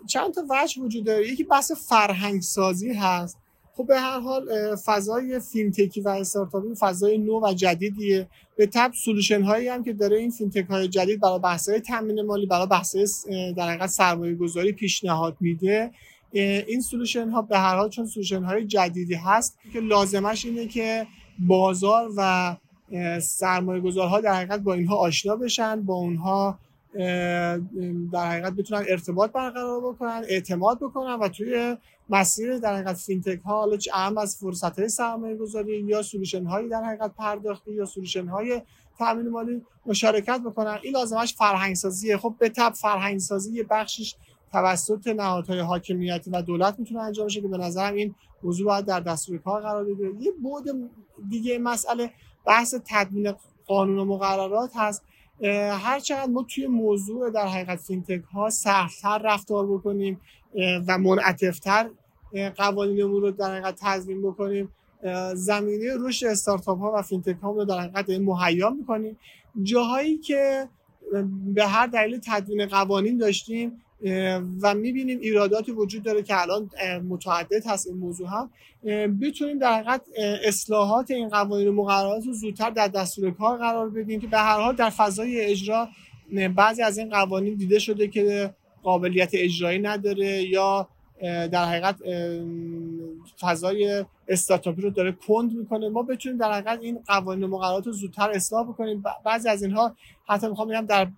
چند 0.06 0.34
تا 0.34 0.42
وجه 0.50 0.82
وجود 0.82 1.04
داره. 1.04 1.32
یکی 1.32 1.44
بحث 1.44 1.72
فرهنگ 1.72 2.42
سازی 2.42 2.92
هست. 2.92 3.38
خب 3.76 3.86
به 3.86 4.00
هر 4.00 4.20
حال 4.20 4.76
فضای 4.76 5.40
فینتکی 5.40 6.00
و 6.00 6.08
استارتاپی 6.08 6.74
فضای 6.80 7.18
نو 7.18 7.40
و 7.40 7.52
جدیدیه. 7.52 8.28
به 8.56 8.66
تبع 8.66 8.92
solution 9.04 9.42
هایی 9.42 9.68
هم 9.68 9.84
که 9.84 9.92
داره 9.92 10.18
این 10.18 10.30
فینتک 10.30 10.66
های 10.66 10.88
جدید 10.88 11.20
برای 11.20 11.38
بحث 11.38 11.68
های 11.68 11.80
تامین 11.80 12.22
مالی 12.22 12.46
برای 12.46 12.66
بحث 12.66 12.96
در 13.56 13.68
حقیقت 13.68 13.86
سرمایه 13.86 14.34
گذاری 14.34 14.72
پیشنهاد 14.72 15.36
میده. 15.40 15.90
این 16.32 16.80
solution 16.80 17.28
ها 17.28 17.42
به 17.42 17.58
هر 17.58 17.76
حال 17.76 17.90
چون 17.90 18.06
solution 18.06 18.42
های 18.42 18.64
جدیدی 18.64 19.14
هست 19.14 19.58
که 19.72 19.80
لازمش 19.80 20.44
اینه 20.44 20.66
که 20.66 21.06
بازار 21.38 22.10
و 22.16 22.56
سرمایه 23.20 23.80
گذارها 23.80 24.20
در 24.20 24.34
حقیقت 24.34 24.60
با 24.60 24.74
اینها 24.74 24.96
آشنا 24.96 25.36
بشن 25.36 25.82
با 25.82 25.94
اونها 25.94 26.58
در 28.12 28.30
حقیقت 28.30 28.52
بتونن 28.52 28.84
ارتباط 28.88 29.32
برقرار 29.32 29.80
بکنن 29.80 30.22
اعتماد 30.28 30.78
بکنن 30.78 31.14
و 31.14 31.28
توی 31.28 31.76
مسیر 32.08 32.58
در 32.58 32.74
حقیقت 32.74 32.96
فینتک 32.96 33.40
ها 33.44 33.56
حالا 33.56 33.78
اعم 33.94 34.18
از 34.18 34.36
فرصت 34.36 34.78
های 34.78 34.88
سرمایه 34.88 35.36
گذاری 35.36 35.80
یا 35.80 36.02
solution 36.02 36.44
هایی 36.44 36.68
در 36.68 36.84
حقیقت 36.84 37.14
پرداختی 37.18 37.72
یا 37.72 37.84
solution 37.84 38.28
های 38.28 38.62
تامین 38.98 39.28
مالی 39.28 39.62
مشارکت 39.86 40.40
بکنن. 40.40 40.78
این 40.82 40.92
لازمش 40.92 41.34
فرهنگ 41.34 41.74
سازیه 41.74 42.16
خب 42.16 42.34
به 42.38 42.48
تبع 42.48 42.72
فرهنگ 42.72 43.18
سازی 43.18 43.62
بخشش 43.62 44.14
توسط 44.52 45.06
نهادهای 45.06 45.60
حاکمیتی 45.60 46.30
و 46.30 46.42
دولت 46.42 46.78
می‌تونه 46.78 47.00
انجام 47.00 47.26
بشه 47.26 47.40
که 47.40 47.48
به 47.48 47.58
نظرم 47.58 47.94
این 47.94 48.14
موضوع 48.42 48.66
باید 48.66 48.84
در 48.84 49.00
دستور 49.00 49.38
کار 49.38 49.62
قرار 49.62 49.84
بگیره 49.84 50.12
یه 50.20 50.32
بعد 50.42 50.64
دیگه 51.28 51.58
مسئله 51.58 52.10
بحث 52.46 52.74
تدوین 52.86 53.34
قانون 53.66 53.98
و 53.98 54.04
مقررات 54.04 54.70
هست. 54.76 55.02
هر 55.52 56.00
چقدر 56.00 56.30
ما 56.30 56.42
توی 56.42 56.66
موضوع 56.66 57.30
در 57.30 57.46
حقیقت 57.46 57.80
فینتک 57.80 58.22
ها 58.32 58.50
سهلتر 58.50 59.18
رفتار 59.18 59.66
بکنیم 59.66 60.20
و 60.88 60.98
منعطفتر 60.98 61.90
قوانینمون 62.56 63.22
رو 63.22 63.30
در 63.30 63.50
حقیقت 63.50 63.78
تنظیم 63.80 64.22
بکنیم 64.22 64.72
زمینه 65.34 65.96
رشد 65.98 66.26
استارتاپ 66.26 66.78
ها 66.78 66.92
و 66.96 67.02
فینتک 67.02 67.36
ها 67.42 67.50
رو 67.50 67.64
در 67.64 67.78
حقیقت 67.80 68.10
مهیا 68.10 68.70
می‌کنیم. 68.70 69.18
جاهایی 69.62 70.18
که 70.18 70.68
به 71.54 71.66
هر 71.66 71.86
دلیل 71.86 72.20
تدوین 72.26 72.66
قوانین 72.66 73.18
داشتیم 73.18 73.83
و 74.62 74.74
می‌بینیم 74.74 75.18
ایراداتی 75.20 75.72
وجود 75.72 76.02
داره 76.02 76.22
که 76.22 76.42
الان 76.42 76.70
متعدد 77.08 77.66
هست 77.66 77.86
این 77.86 77.96
موضوع 77.96 78.28
هم. 78.28 78.50
بتونیم 79.20 79.58
در 79.58 79.72
حقیقت 79.72 80.02
اصلاحات 80.44 81.10
این 81.10 81.28
قوانین 81.28 81.68
و 81.68 81.72
مقررات 81.72 82.26
رو 82.26 82.32
زودتر 82.32 82.70
در 82.70 82.88
دستور 82.88 83.30
کار 83.30 83.58
قرار 83.58 83.90
بدیم 83.90 84.20
که 84.20 84.26
به 84.26 84.38
هر 84.38 84.60
حال 84.60 84.76
در 84.76 84.90
فضای 84.90 85.40
اجرا 85.40 85.88
بعضی 86.56 86.82
از 86.82 86.98
این 86.98 87.10
قوانین 87.10 87.54
دیده 87.54 87.78
شده 87.78 88.08
که 88.08 88.54
قابلیت 88.82 89.30
اجرایی 89.32 89.78
نداره 89.78 90.42
یا 90.42 90.88
در 91.22 91.64
حقیقت 91.64 91.96
فضای 93.40 94.04
استارتاپی 94.28 94.82
رو 94.82 94.90
داره 94.90 95.12
کند 95.12 95.52
می‌کنه. 95.52 95.88
ما 95.88 96.02
بتونیم 96.02 96.38
در 96.38 96.52
حقیقت 96.52 96.78
این 96.82 96.98
قوانین 97.06 97.44
و 97.44 97.48
مقررات 97.48 97.86
رو 97.86 97.92
زودتر 97.92 98.30
اصلاح 98.30 98.68
بکنیم. 98.68 99.04
بعضی 99.24 99.48
از 99.48 99.62
اینها 99.62 99.96
حتی 100.26 100.48
می‌خوام 100.48 100.68
بگم 100.68 100.86
در 100.86 101.08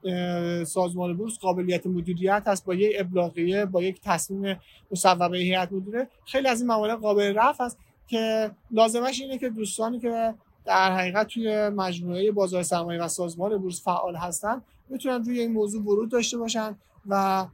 سازمان 0.64 1.16
بورس 1.16 1.38
قابلیت 1.38 1.86
مدیریت 1.86 2.42
هست 2.46 2.64
با 2.64 2.74
یک 2.74 2.96
ابلاغیه 2.98 3.64
با 3.64 3.82
یک 3.82 4.00
تصمیم 4.04 4.56
مصوبه 4.90 5.38
هیئت 5.38 5.72
مدیره. 5.72 6.08
خیلی 6.24 6.48
از 6.48 6.60
این 6.60 6.70
موارد 6.70 6.98
قابل 6.98 7.34
رفع 7.36 7.64
است 7.64 7.78
که 8.06 8.50
لازمش 8.70 9.20
اینه 9.20 9.38
که 9.38 9.48
دوستانی 9.48 10.00
که 10.00 10.34
در 10.64 10.96
حقیقت 10.96 11.26
توی 11.26 11.68
مجموعه 11.68 12.32
بازار 12.32 12.62
سرمایه 12.62 13.02
و 13.02 13.08
سازمان 13.08 13.58
بورس 13.58 13.84
فعال 13.84 14.16
هستن 14.16 14.62
بتونن 14.90 15.24
روی 15.24 15.40
این 15.40 15.52
موضوع 15.52 15.82
ورود 15.82 16.10
داشته 16.10 16.38
باشن. 16.38 16.76
و 17.08 17.46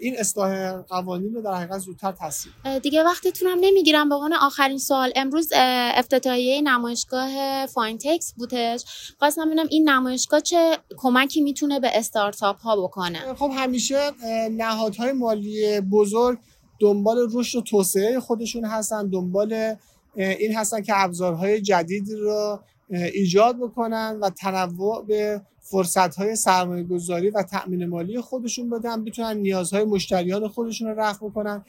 این 0.00 0.14
اصلاح 0.18 0.82
قوانین 0.82 1.34
رو 1.34 1.42
در 1.42 1.54
حقیقت 1.54 1.78
زودتر 1.78 2.12
تصویب 2.12 2.78
دیگه 2.78 3.02
وقتتون 3.02 3.48
هم 3.48 3.58
نمی‌گیرم. 3.60 4.08
به 4.08 4.14
عنوان 4.14 4.32
آخرین 4.32 4.78
سوال 4.78 5.12
امروز 5.16 5.52
افتتاحیه 5.94 6.60
نمایشگاه 6.60 7.66
فاینتکس 7.66 8.34
بودش. 8.36 8.84
خواستم 9.18 9.46
ببینم 9.46 9.66
این 9.70 9.88
نمایشگاه 9.88 10.40
چه 10.40 10.78
کمکی 10.96 11.40
می‌تونه 11.40 11.80
به 11.80 11.98
استارتاپ 11.98 12.60
ها 12.60 12.82
بکنه 12.82 13.34
خب 13.34 13.50
همیشه 13.56 14.10
نهادهای 14.50 15.12
مالی 15.12 15.80
بزرگ 15.80 16.38
دنبال 16.80 17.28
رشد 17.34 17.58
و 17.58 17.62
توسعه 17.62 18.20
خودشون 18.20 18.64
هستن 18.64 19.08
دنبال 19.08 19.76
این 20.16 20.54
هستن 20.54 20.82
که 20.82 20.92
ابزارهای 20.96 21.60
جدید 21.60 22.08
رو 22.10 22.60
ایجاد 22.90 23.56
بکنن 23.56 24.18
و 24.22 24.30
تنوع 24.30 25.04
به 25.06 25.40
فرصت 25.70 26.16
های 26.16 26.36
سرمایه 26.36 26.82
گذاری 26.82 27.30
و 27.30 27.42
تأمین 27.42 27.86
مالی 27.86 28.20
خودشون 28.20 28.70
بدن 28.70 29.04
بتونن 29.04 29.36
نیازهای 29.36 29.84
مشتریان 29.84 30.48
خودشون 30.48 30.88
رو 30.88 31.00
رفع 31.00 31.26
بکنن. 31.26 31.64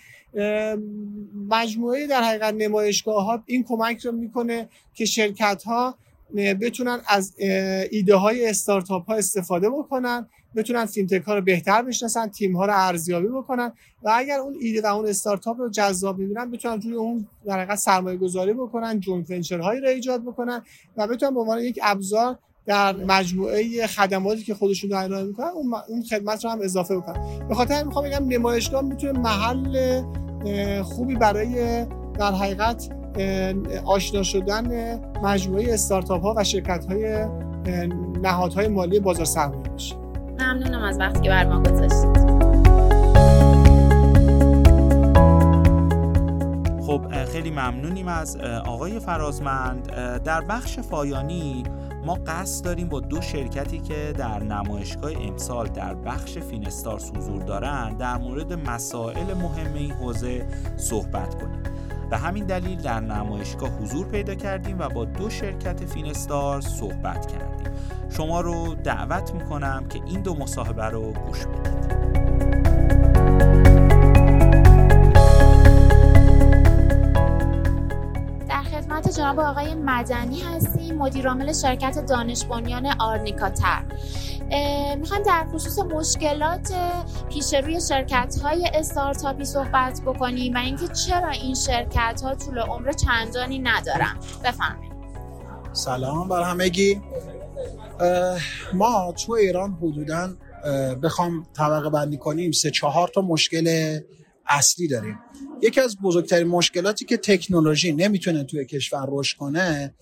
مجموعه 1.50 2.08
در 2.08 2.22
حقیقت 2.22 2.54
نمایشگاه 2.54 3.26
ها 3.26 3.44
این 3.46 3.64
کمک 3.64 4.06
رو 4.06 4.12
می‌کنه 4.12 4.70
که 4.94 5.06
شرکت 5.06 5.64
ها 5.64 5.96
بتونن 6.36 7.00
از 7.08 7.34
ایده 7.92 8.16
های 8.16 8.50
استارتاپ 8.50 9.06
ها 9.06 9.16
استفاده 9.16 9.70
بکنن 9.70 10.28
بتونن 10.56 10.86
فینتک 10.86 11.22
ها 11.22 11.36
رو 11.36 11.42
بهتر 11.42 11.82
بشناسن 11.82 12.28
تیم 12.28 12.58
ها 12.58 12.66
رو 12.66 12.74
ارزیابی 12.76 13.28
بکنن 13.28 13.72
و 14.04 14.12
اگر 14.16 14.40
اون 14.40 14.56
ایده 14.62 14.82
و 14.82 14.86
اون 14.86 15.08
استارتاپ 15.08 15.58
رو 15.60 15.70
جذاب 15.70 16.18
می‌بینن 16.18 16.52
بتونن 16.52 16.82
روی 16.82 16.94
اون 16.94 17.28
در 17.46 17.60
حقیقت 17.60 17.76
سرمایه 17.76 18.18
گذاری 18.18 18.54
بکنن 18.54 19.00
joint 19.00 19.32
venture 19.32 19.60
هایی 19.60 19.82
رو 19.82 19.88
ایجاد 19.88 20.22
بکنن 20.22 20.62
و 20.98 21.08
بتونن 21.08 21.34
به 21.34 21.40
عنوان 21.40 21.60
یک 21.60 21.80
ابزار 21.84 22.40
در 22.68 22.96
مجموعه 22.96 23.88
خدماتی 23.88 24.44
که 24.44 24.54
خودشون 24.54 24.90
رو 24.90 24.98
ارائه 24.98 25.24
می‌کنن 25.24 25.48
اون 25.88 26.04
خدمت 26.10 26.46
رو 26.46 26.52
هم 26.52 26.60
اضافه 26.62 26.96
بکنن. 26.96 27.48
به 27.48 27.56
خاطر 27.56 27.84
می‌خوام 27.84 28.06
بگم 28.06 28.28
نمایشگاه 28.28 28.82
می‌تونه 28.82 29.20
محل 29.20 30.02
خوبی 30.84 31.16
برای 31.16 31.86
در 32.20 32.32
حقیقت 32.32 32.90
آشنا 33.86 34.24
شدن 34.24 35.00
مجموعه 35.24 35.74
استارتاپ 35.74 36.22
ها 36.22 36.34
و 36.38 36.44
شرکت 36.44 36.86
های 36.86 37.26
نهادهای 38.22 38.68
مالی 38.68 39.00
بازار 39.00 39.26
سرمایه 39.26 39.70
باشه. 39.70 39.96
ممنونم 40.40 40.82
از 40.84 41.00
وقتی 41.00 41.20
که 41.20 41.30
بر 41.30 41.46
ما 41.46 41.60
گذاشتید. 41.60 42.28
خب 46.86 47.26
خیلی 47.26 47.52
ممنونیم 47.52 48.08
از 48.08 48.38
آقای 48.66 49.00
فرازمند. 49.00 49.92
در 50.24 50.42
بخش 50.42 50.80
پایانی 50.80 51.64
ما 52.06 52.18
قصد 52.28 52.66
داریم 52.66 52.90
با 52.90 53.00
دو 53.00 53.22
شرکتی 53.22 53.80
که 53.80 54.14
در 54.18 54.44
نمایشگاه 54.44 55.12
امسال 55.22 55.68
در 55.68 55.96
بخش 55.96 56.38
فینستارز 56.38 57.12
حضور 57.12 57.44
دارند 57.44 57.98
در 57.98 58.18
مورد 58.18 58.70
مسائل 58.70 59.34
مهم 59.34 59.74
این 59.74 59.92
حوزه 59.92 60.48
صحبت 60.78 61.36
کنیم. 61.36 61.64
به 62.10 62.18
همین 62.18 62.46
دلیل 62.46 62.82
در 62.82 63.00
نمایشگاه 63.00 63.70
حضور 63.70 64.06
پیدا 64.06 64.36
کردیم 64.36 64.80
و 64.80 64.90
با 64.90 65.06
دو 65.06 65.30
شرکت 65.30 65.86
فینستار 65.86 66.62
صحبت 66.62 67.26
کردیم. 67.26 67.72
شما 68.10 68.42
رو 68.42 68.76
دعوت 68.76 69.34
می‌کنم 69.34 69.86
که 69.90 70.00
این 70.06 70.22
دو 70.22 70.36
مصاحبه 70.36 70.86
رو 70.86 71.14
گوش 71.14 71.46
بدید. 71.46 71.88
خدمت 78.98 79.18
جناب 79.18 79.40
آقای 79.40 79.76
مدنی 79.76 80.40
هستیم 80.40 80.96
مدیرعامل 80.96 81.54
شرکت 81.54 82.06
دانش 82.06 82.46
بنیان 82.46 82.86
آرنیکاتر 83.00 83.84
می‌خوایم 85.00 85.24
در 85.24 85.48
خصوص 85.54 85.80
مشکلات 85.80 86.74
پیش 87.30 87.54
روی 87.54 87.82
شرکت 87.82 88.36
های 88.44 88.70
استارتاپی 88.74 89.46
صحبت 89.46 90.02
بکنیم 90.06 90.56
و 90.56 90.58
اینکه 90.58 90.88
چرا 90.88 91.30
این 91.30 91.56
شرکت 91.56 92.22
ها 92.24 92.36
طول 92.36 92.60
عمر 92.60 92.92
چندانی 92.92 93.60
ندارن. 93.60 94.18
بفرمایید. 94.46 94.92
سلام 95.74 96.28
بر 96.28 96.44
همگی. 96.44 97.02
ما 98.74 99.14
تو 99.26 99.34
ایران 99.34 99.78
حدودا 99.82 100.30
بخوام 101.04 101.46
طبقه 101.58 101.90
بندی 101.90 102.18
کنیم 102.18 102.52
سه 102.52 102.72
چهار 102.72 103.08
تا 103.08 103.22
مشکل 103.22 104.00
اصلی 104.50 104.88
داریم. 104.88 105.20
یکی 105.62 105.82
از 105.82 105.98
بزرگترین 105.98 106.48
مشکلاتی 106.48 107.06
که 107.06 107.18
تکنولوژی 107.18 107.92
نمی‌تونه 107.92 108.44
توی 108.44 108.66
کشور 108.66 109.06
رشد 109.10 109.38
کنه 109.38 109.96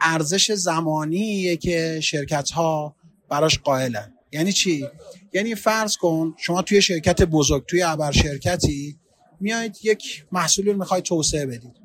ارزش 0.00 0.52
زمانیه 0.52 1.56
که 1.56 2.00
شرکت 2.02 2.50
ها 2.50 2.96
براش 3.28 3.58
قائلن. 3.58 4.12
یعنی 4.32 4.52
چی؟ 4.52 4.86
یعنی 5.32 5.54
فرض 5.54 5.96
کن 5.96 6.34
شما 6.38 6.62
توی 6.62 6.82
شرکت 6.82 7.22
بزرگ 7.22 7.66
توی 7.66 7.82
ابر 7.82 8.12
شرکتی 8.12 8.98
میایید 9.40 9.76
یک 9.82 10.24
محصول 10.32 10.66
رو 10.66 10.78
می‌خواید 10.78 11.04
توسعه 11.04 11.46
بدید 11.46 11.76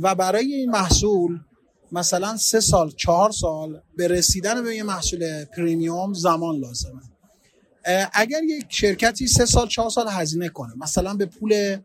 و 0.00 0.14
برای 0.14 0.54
این 0.54 0.70
محصول 0.70 1.40
مثلا 1.92 2.36
سه 2.36 2.60
سال 2.60 2.90
چهار 2.90 3.30
سال 3.30 3.80
به 3.96 4.08
رسیدن 4.08 4.64
به 4.64 4.76
یه 4.76 4.82
محصول 4.82 5.44
پریمیوم 5.44 6.12
زمان 6.14 6.56
لازمه. 6.56 7.02
اگر 8.12 8.42
یک 8.44 8.66
شرکتی 8.68 9.26
سه 9.26 9.46
سال 9.46 9.68
چهار 9.68 9.90
سال 9.90 10.06
هزینه 10.10 10.48
کنه 10.48 10.72
مثلا 10.76 11.14
به 11.14 11.26
پول 11.26 11.76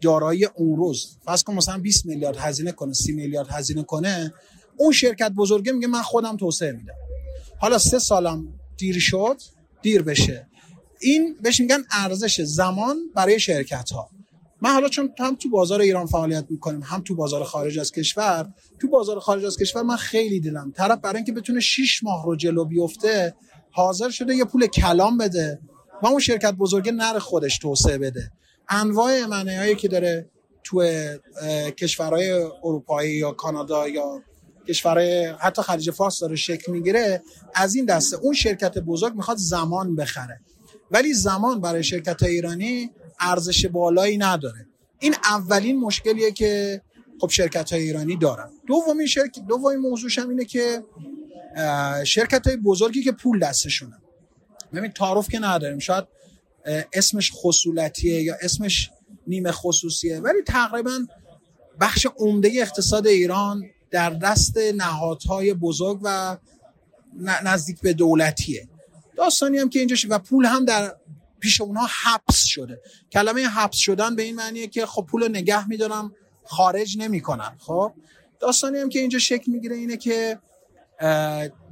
دارایی 0.00 0.44
اون 0.44 0.76
روز 0.76 1.16
فرض 1.24 1.42
کن 1.42 1.54
مثلا 1.54 1.78
20 1.78 2.06
میلیارد 2.06 2.36
هزینه 2.36 2.72
کنه 2.72 2.92
30 2.92 3.12
میلیارد 3.12 3.48
هزینه 3.50 3.82
کنه 3.82 4.34
اون 4.76 4.92
شرکت 4.92 5.30
بزرگه 5.30 5.72
میگه 5.72 5.86
من 5.86 6.02
خودم 6.02 6.36
توسعه 6.36 6.72
میدم. 6.72 6.94
حالا 7.58 7.78
سه 7.78 7.98
سالم 7.98 8.48
دیر 8.76 8.98
شد 8.98 9.36
دیر 9.82 10.02
بشه. 10.02 10.46
این 11.00 11.36
بهش 11.42 11.60
میگن 11.60 11.84
ارزش 11.90 12.40
زمان 12.40 12.96
برای 13.14 13.40
شرکت 13.40 13.90
ها 13.90 14.10
من 14.62 14.72
حالا 14.72 14.88
چون 14.88 15.10
هم 15.18 15.34
تو 15.34 15.50
بازار 15.50 15.80
ایران 15.80 16.06
فعالیت 16.06 16.44
می‌کنیم 16.50 16.82
هم 16.82 17.00
تو 17.00 17.14
بازار 17.14 17.44
خارج 17.44 17.78
از 17.78 17.92
کشور 17.92 18.48
تو 18.80 18.88
بازار 18.88 19.20
خارج 19.20 19.44
از 19.44 19.56
کشور 19.58 19.82
من 19.82 19.96
خیلی 19.96 20.40
دیدم. 20.40 20.72
طرف 20.76 20.98
برای 20.98 21.16
اینکه 21.16 21.32
بتونه 21.32 21.60
6 21.60 22.04
ماه 22.04 22.24
رو 22.24 22.36
جلو 22.36 22.64
بیفته 22.64 23.34
حاضر 23.76 24.10
شده 24.10 24.34
یه 24.34 24.44
پول 24.44 24.66
کلام 24.66 25.18
بده 25.18 25.60
و 26.02 26.06
اون 26.06 26.18
شرکت 26.18 26.54
بزرگه 26.54 26.92
نر 26.92 27.18
خودش 27.18 27.58
توسعه 27.58 27.98
بده. 27.98 28.32
انواع 28.68 29.20
هایی 29.46 29.74
که 29.74 29.88
داره 29.88 30.30
تو 30.64 30.84
کشورهای 31.78 32.30
اروپایی 32.64 33.14
یا 33.14 33.32
کانادا 33.32 33.88
یا 33.88 34.22
کشورهای 34.68 35.24
حتی 35.24 35.62
خلیج 35.62 35.90
فارس 35.90 36.20
داره 36.20 36.36
شکل 36.36 36.72
می‌گیره. 36.72 37.22
از 37.54 37.74
این 37.74 37.84
دسته 37.84 38.16
اون 38.16 38.34
شرکت 38.34 38.78
بزرگ 38.78 39.14
می‌خواد 39.14 39.36
زمان 39.36 39.96
بخره. 39.96 40.40
ولی 40.90 41.14
زمان 41.14 41.60
برای 41.60 41.84
شرکت 41.84 42.22
ایرانی 42.22 42.90
ارزش 43.20 43.66
بالایی 43.66 44.18
نداره. 44.18 44.66
این 44.98 45.14
اولین 45.24 45.80
مشکلیه 45.80 46.32
که 46.32 46.82
خب 47.20 47.30
شرکت 47.30 47.72
های 47.72 47.82
ایرانی 47.82 48.16
دارن. 48.16 48.50
دومین 48.66 49.06
شرکت 49.06 49.38
دومین 49.48 49.78
موضوعش 49.78 50.18
هم 50.18 50.28
اینه 50.28 50.44
که 50.44 50.84
شرکت 52.04 52.46
های 52.46 52.56
بزرگی 52.56 53.02
که 53.02 53.12
پول 53.12 53.38
دستشونه. 53.38 53.96
ببین 54.74 54.90
تعارف 54.90 55.28
که 55.28 55.38
نداریم. 55.38 55.78
شاید 55.78 56.04
اسمش 56.92 57.32
خصولتیه 57.34 58.22
یا 58.22 58.36
اسمش 58.42 58.90
نیمه 59.26 59.52
خصوصیه. 59.52 60.20
ولی 60.20 60.42
تقریبا 60.46 61.06
بخش 61.80 62.06
عمده 62.16 62.52
اقتصاد 62.54 63.06
ایران 63.06 63.62
در 63.90 64.10
دست 64.10 64.56
نهادهای 64.74 65.54
بزرگ 65.54 66.00
و 66.02 66.36
نزدیک 67.20 67.80
به 67.80 67.92
دولتیه. 67.92 68.68
داستانی 69.16 69.58
هم 69.58 69.68
که 69.68 69.78
اینجا 69.78 69.96
و 70.08 70.18
پول 70.18 70.46
هم 70.46 70.64
در 70.64 70.96
پیش 71.40 71.60
اونها 71.60 71.88
حبس 72.02 72.44
شده. 72.44 72.80
کلمه 73.12 73.46
حبس 73.46 73.76
شدن 73.76 74.16
به 74.16 74.22
این 74.22 74.34
معنیه 74.34 74.66
که 74.66 74.86
خب 74.86 75.06
پول 75.10 75.28
نگه 75.28 75.68
میدارن 75.68 76.12
خارج 76.44 76.98
نمی‌کنن 76.98 77.56
خب؟ 77.58 77.92
داستانی 78.40 78.78
هم 78.78 78.88
که 78.88 78.98
اینجا 78.98 79.18
شکل 79.18 79.52
می‌گیره 79.52 79.76
اینه 79.76 79.96
که 79.96 80.38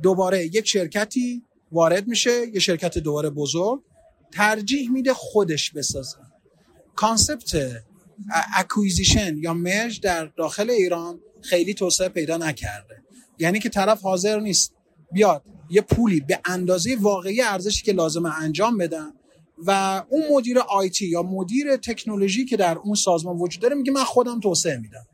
دوباره 0.03 0.45
یک 0.45 0.69
شرکتی 0.69 1.43
وارد 1.73 2.09
میشه 2.09 2.47
یه 2.55 2.61
شرکت 2.61 2.99
دوباره 2.99 3.31
بزرگ 3.31 3.81
ترجیح 4.33 4.91
میده 4.91 5.15
خودش 5.15 5.71
بسازه. 5.71 6.19
concept 6.95 7.83
acquisition 8.57 9.37
یا 9.37 9.55
merge 9.55 10.01
در 10.01 10.25
داخل 10.25 10.71
ایران 10.71 11.21
خیلی 11.43 11.75
توسعه 11.75 12.09
پیدا 12.09 12.37
نکرده. 12.37 13.03
یعنی 13.39 13.59
که 13.59 13.69
طرف 13.69 14.03
حاضر 14.03 14.41
نیست 14.41 14.75
بیاد 15.13 15.43
یه 15.71 15.81
پولی 15.81 16.21
به 16.21 16.41
اندازه 16.45 16.97
واقعی 17.01 17.41
ارزشی 17.43 17.85
که 17.85 17.93
لازمه 17.93 18.43
انجام 18.43 18.79
بدن 18.79 19.13
و 19.67 20.03
اون 20.09 20.23
مدیر 20.31 20.59
IT 20.59 21.07
یا 21.07 21.23
مدیر 21.23 21.77
تکنولوژی 21.77 22.45
که 22.45 22.57
در 22.57 22.79
اون 22.79 22.95
سازمان 22.95 23.37
وجود 23.37 23.63
داره 23.63 23.75
میگه 23.75 23.93
من 23.93 24.05
خودم 24.05 24.41
توسعه 24.41 24.77
میدم. 24.77 25.07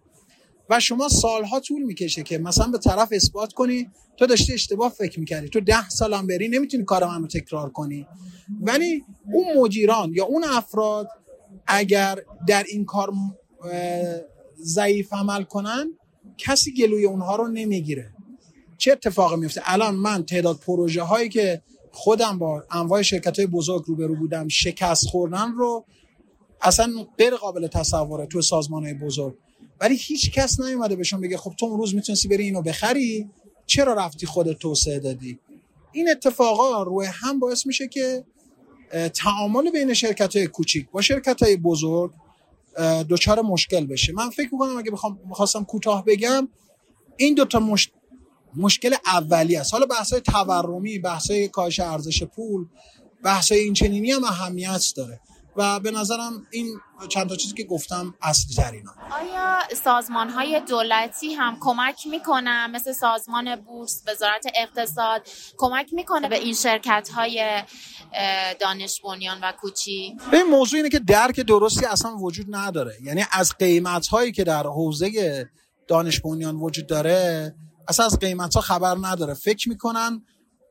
و 0.70 0.80
شما 0.80 1.08
سالها 1.08 1.60
طول 1.60 1.82
می‌کشه 1.82 2.22
که 2.22 2.38
مثلا 2.38 2.66
به 2.66 2.78
طرف 2.78 3.08
اثبات 3.12 3.52
کنی 3.52 3.90
تو 4.16 4.26
داشتی 4.26 4.52
اشتباه 4.52 4.92
فکر 4.92 5.20
می‌کردی. 5.20 5.48
تو 5.48 5.60
ده 5.60 5.88
سالم 5.88 6.26
بری 6.26 6.48
نمی‌تونی 6.48 6.84
کار 6.84 7.04
منو 7.04 7.26
تکرار 7.26 7.70
کنی. 7.70 8.06
ولی 8.60 9.04
اون 9.32 9.44
مدیران 9.56 10.12
یا 10.14 10.24
اون 10.24 10.44
افراد 10.44 11.08
اگر 11.66 12.18
در 12.48 12.62
این 12.62 12.84
کار 12.84 13.12
ضعیف 14.62 15.12
عمل 15.12 15.42
کنن 15.42 15.92
کسی 16.38 16.74
گلوی 16.74 17.04
اونها 17.04 17.36
رو 17.36 17.48
نمی‌گیره. 17.48 18.12
چه 18.78 18.92
اتفاقی 18.92 19.36
میفته 19.36 19.60
الان 19.64 19.94
من 19.94 20.24
تعداد 20.24 20.56
پروژه 20.56 21.02
هایی 21.02 21.28
که 21.28 21.62
خودم 21.92 22.38
با 22.38 22.64
انواع 22.70 23.02
شرکت 23.02 23.38
های 23.38 23.46
بزرگ 23.46 23.84
روبرو 23.86 24.16
بودم 24.16 24.48
شکست 24.48 25.06
خوردن 25.06 25.52
رو 25.52 25.84
اصلا 26.62 26.92
غیر 27.18 27.34
قابل 27.34 27.66
تصوره 27.66 28.26
تو 28.26 28.42
سازمان 28.42 28.84
های 28.84 28.94
بزرگ. 28.94 29.34
ولی 29.80 29.96
هیچ 29.96 30.30
کس 30.30 30.60
نیومده 30.60 30.96
بهشون 30.96 31.20
بگه 31.20 31.36
خب 31.36 31.54
تو 31.58 31.66
اون 31.66 31.78
روز 31.78 31.94
می‌تونستی 31.94 32.28
بری 32.28 32.44
اینو 32.44 32.62
بخری؟ 32.62 33.30
چرا 33.66 33.94
رفتی 33.94 34.26
خودت 34.26 34.58
توسعه 34.58 34.98
دادی؟ 34.98 35.38
این 35.92 36.10
اتفاقا 36.10 36.82
روی 36.82 37.06
هم 37.06 37.38
باعث 37.38 37.66
میشه 37.66 37.88
که 37.88 38.24
تعامل 39.14 39.70
بین 39.70 39.94
شرکت 39.94 40.36
های 40.36 40.46
کوچیک 40.46 40.90
با 40.90 41.00
شرکت 41.00 41.42
های 41.42 41.56
بزرگ 41.56 42.12
دچار 43.10 43.42
مشکل 43.42 43.86
بشه. 43.86 44.12
من 44.12 44.30
فکر 44.30 44.48
می‌کنم 44.52 44.76
اگه 44.76 44.90
بخوام 44.90 45.20
می‌خواستم 45.28 45.64
کوتاه 45.64 46.04
بگم 46.04 46.48
این 47.16 47.34
دوتا 47.34 47.60
مش... 47.60 47.90
مشکل 48.56 48.94
اولی 49.06 49.56
است. 49.56 49.72
حالا 49.72 49.86
بحث 49.86 50.12
های 50.12 50.20
تورمی 50.20 50.98
بحث 50.98 51.30
های 51.30 51.48
کاهش 51.48 51.80
ارزش 51.80 52.22
پول 52.22 52.66
بحث 53.24 53.52
های 53.52 53.60
این 53.60 53.72
چنینی 53.72 54.10
هم 54.10 54.24
اهمیت 54.24 54.92
داره. 54.96 55.20
و 55.56 55.80
به 55.80 55.90
نظرم 55.90 56.46
این 56.50 56.80
چند 57.08 57.28
تا 57.28 57.36
چیزی 57.36 57.54
که 57.54 57.64
گفتم 57.64 58.14
اصلی 58.22 58.54
ترینا 58.54 58.90
آیا 59.10 59.58
سازمان 59.84 60.28
های 60.28 60.60
دولتی 60.68 61.34
هم 61.34 61.56
کمک 61.60 62.06
می‌کنن 62.06 62.70
مثل 62.70 62.92
سازمان 62.92 63.56
بورس 63.56 64.02
وزارت 64.06 64.46
اقتصاد 64.54 65.28
کمک 65.56 65.94
می‌کنه 65.94 66.28
به 66.28 66.38
این 66.38 66.54
شرکت 66.54 67.08
های 67.08 67.62
دانش 68.60 69.00
بنیان 69.00 69.38
و 69.42 69.52
کوچی؟ 69.60 70.16
به 70.30 70.36
این 70.36 70.46
موضوع 70.46 70.76
اینه 70.76 70.88
که 70.88 70.98
درک 70.98 71.40
درستی 71.40 71.86
اصلا 71.86 72.16
وجود 72.16 72.46
نداره. 72.50 72.96
یعنی 73.02 73.24
از 73.32 73.52
قیمت 73.58 74.06
هایی 74.06 74.32
که 74.32 74.44
در 74.44 74.66
حوزه 74.66 75.50
دانش 75.88 76.20
بنیان 76.20 76.56
وجود 76.56 76.86
داره 76.86 77.54
اصلا 77.88 78.06
از 78.06 78.18
قیمت 78.18 78.54
ها 78.54 78.60
خبر 78.60 78.96
نداره. 79.00 79.34
فکر 79.34 79.68
می‌کنن 79.68 80.22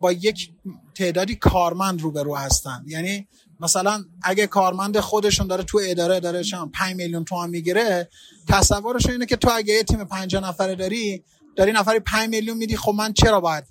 با 0.01 0.11
یک 0.11 0.51
تعدادی 0.95 1.35
کارمند 1.35 2.01
روبرو 2.01 2.35
هستن. 2.35 2.83
یعنی 2.87 3.27
مثلا 3.59 4.05
اگه 4.23 4.47
کارمند 4.47 4.99
خودشون 4.99 5.47
داره 5.47 5.63
تو 5.63 5.81
اداره 5.83 6.19
داره 6.19 6.43
چون 6.43 6.71
5 6.71 6.95
میلیون 6.95 7.25
تومان 7.25 7.49
می‌گیره 7.49 8.09
تصورش 8.47 9.09
اینه 9.09 9.25
که 9.25 9.35
تو 9.35 9.49
اگه 9.53 9.73
یه 9.73 9.83
تیم 9.83 10.03
50 10.03 10.43
نفره 10.43 10.75
داری 10.75 11.23
داری 11.55 11.71
نفری 11.71 11.99
5 11.99 12.29
میلیون 12.29 12.57
میدی 12.57 12.77
خب 12.77 12.91
من 12.91 13.13
چرا 13.13 13.41
باید 13.41 13.63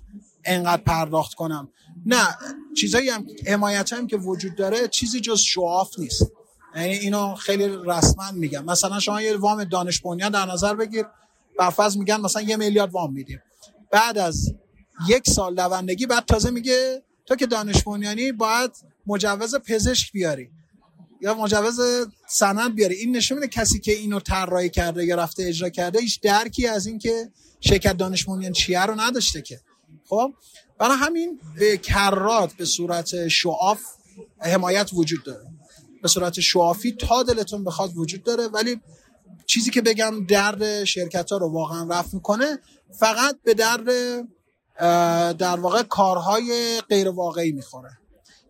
انقدر 0.45 0.81
پرداخت 0.81 1.33
کنم؟ 1.33 1.69
نه 2.05 2.27
چیزایی 2.77 3.09
هم 3.09 3.25
حمایت 3.47 3.93
هم 3.93 4.07
که 4.07 4.17
وجود 4.17 4.55
داره 4.55 4.87
چیزی 4.87 5.19
جز 5.19 5.39
شواف 5.39 5.99
نیست. 5.99 6.31
یعنی 6.75 6.93
اینو 6.93 7.35
خیلی 7.35 7.67
رسما 7.85 8.31
میگم. 8.31 8.65
مثلا 8.65 8.99
شما 8.99 9.21
یه 9.21 9.37
وام 9.37 9.63
دانش 9.63 10.01
بنیان 10.01 10.31
در 10.31 10.45
نظر 10.45 10.75
بگیر 10.75 11.05
برفض 11.59 11.97
میگن 11.97 12.21
مثلا 12.21 12.41
یه 12.41 12.57
میلیارد 12.57 12.91
وام 12.91 13.13
میدیم. 13.13 13.41
بعد 13.91 14.17
از 14.17 14.53
یک 15.07 15.29
سال 15.29 15.55
دوندگی 15.55 16.05
بعد 16.05 16.25
تازه 16.25 16.51
میگه 16.51 17.03
تو 17.25 17.35
که 17.35 17.47
دانش 17.47 17.83
بنیانی 17.83 18.31
باید 18.31 18.71
مجوز 19.09 19.55
پزشک 19.55 20.11
بیاری 20.11 20.49
یا 21.21 21.33
مجوز 21.33 21.79
سند 22.27 22.75
بیاری. 22.75 22.95
این 22.95 23.15
نشون 23.15 23.37
میده 23.37 23.47
کسی 23.47 23.79
که 23.79 23.91
اینو 23.91 24.19
طراحی 24.19 24.69
کرده 24.69 25.05
یا 25.05 25.15
رفته 25.15 25.43
اجرا 25.43 25.69
کرده 25.69 25.99
هیچ 25.99 26.21
درکی 26.21 26.67
از 26.67 26.87
اینکه 26.87 27.31
شرکت 27.59 27.97
دانش 27.97 28.25
بنیان 28.25 28.51
چیه 28.51 28.81
رو 28.81 29.01
نداشته 29.01 29.41
که. 29.41 29.59
خب؟ 30.05 30.33
برای 30.77 30.97
همین 30.97 31.39
به 31.59 31.77
کرات 31.77 32.53
به 32.53 32.65
صورت 32.65 33.27
شعاف 33.27 33.81
حمایت 34.39 34.89
وجود 34.93 35.23
داره. 35.23 35.45
به 36.01 36.07
صورت 36.07 36.39
شعافی 36.39 36.91
تا 36.91 37.23
دلتون 37.23 37.63
بخواد 37.63 37.97
وجود 37.97 38.23
داره 38.23 38.47
ولی 38.47 38.81
چیزی 39.45 39.71
که 39.71 39.81
بگم 39.81 40.25
درد 40.25 40.83
شرکت 40.83 41.31
ها 41.31 41.37
رو 41.37 41.51
واقعا 41.51 41.87
رفت 41.99 42.13
می‌کنه 42.13 42.59
فقط 42.99 43.39
به 43.43 43.53
درد 43.53 43.87
در 45.37 45.59
واقع 45.59 45.83
کارهای 45.83 46.81
غیر 46.89 47.09
واقعی 47.09 47.51
می‌خوره. 47.51 47.98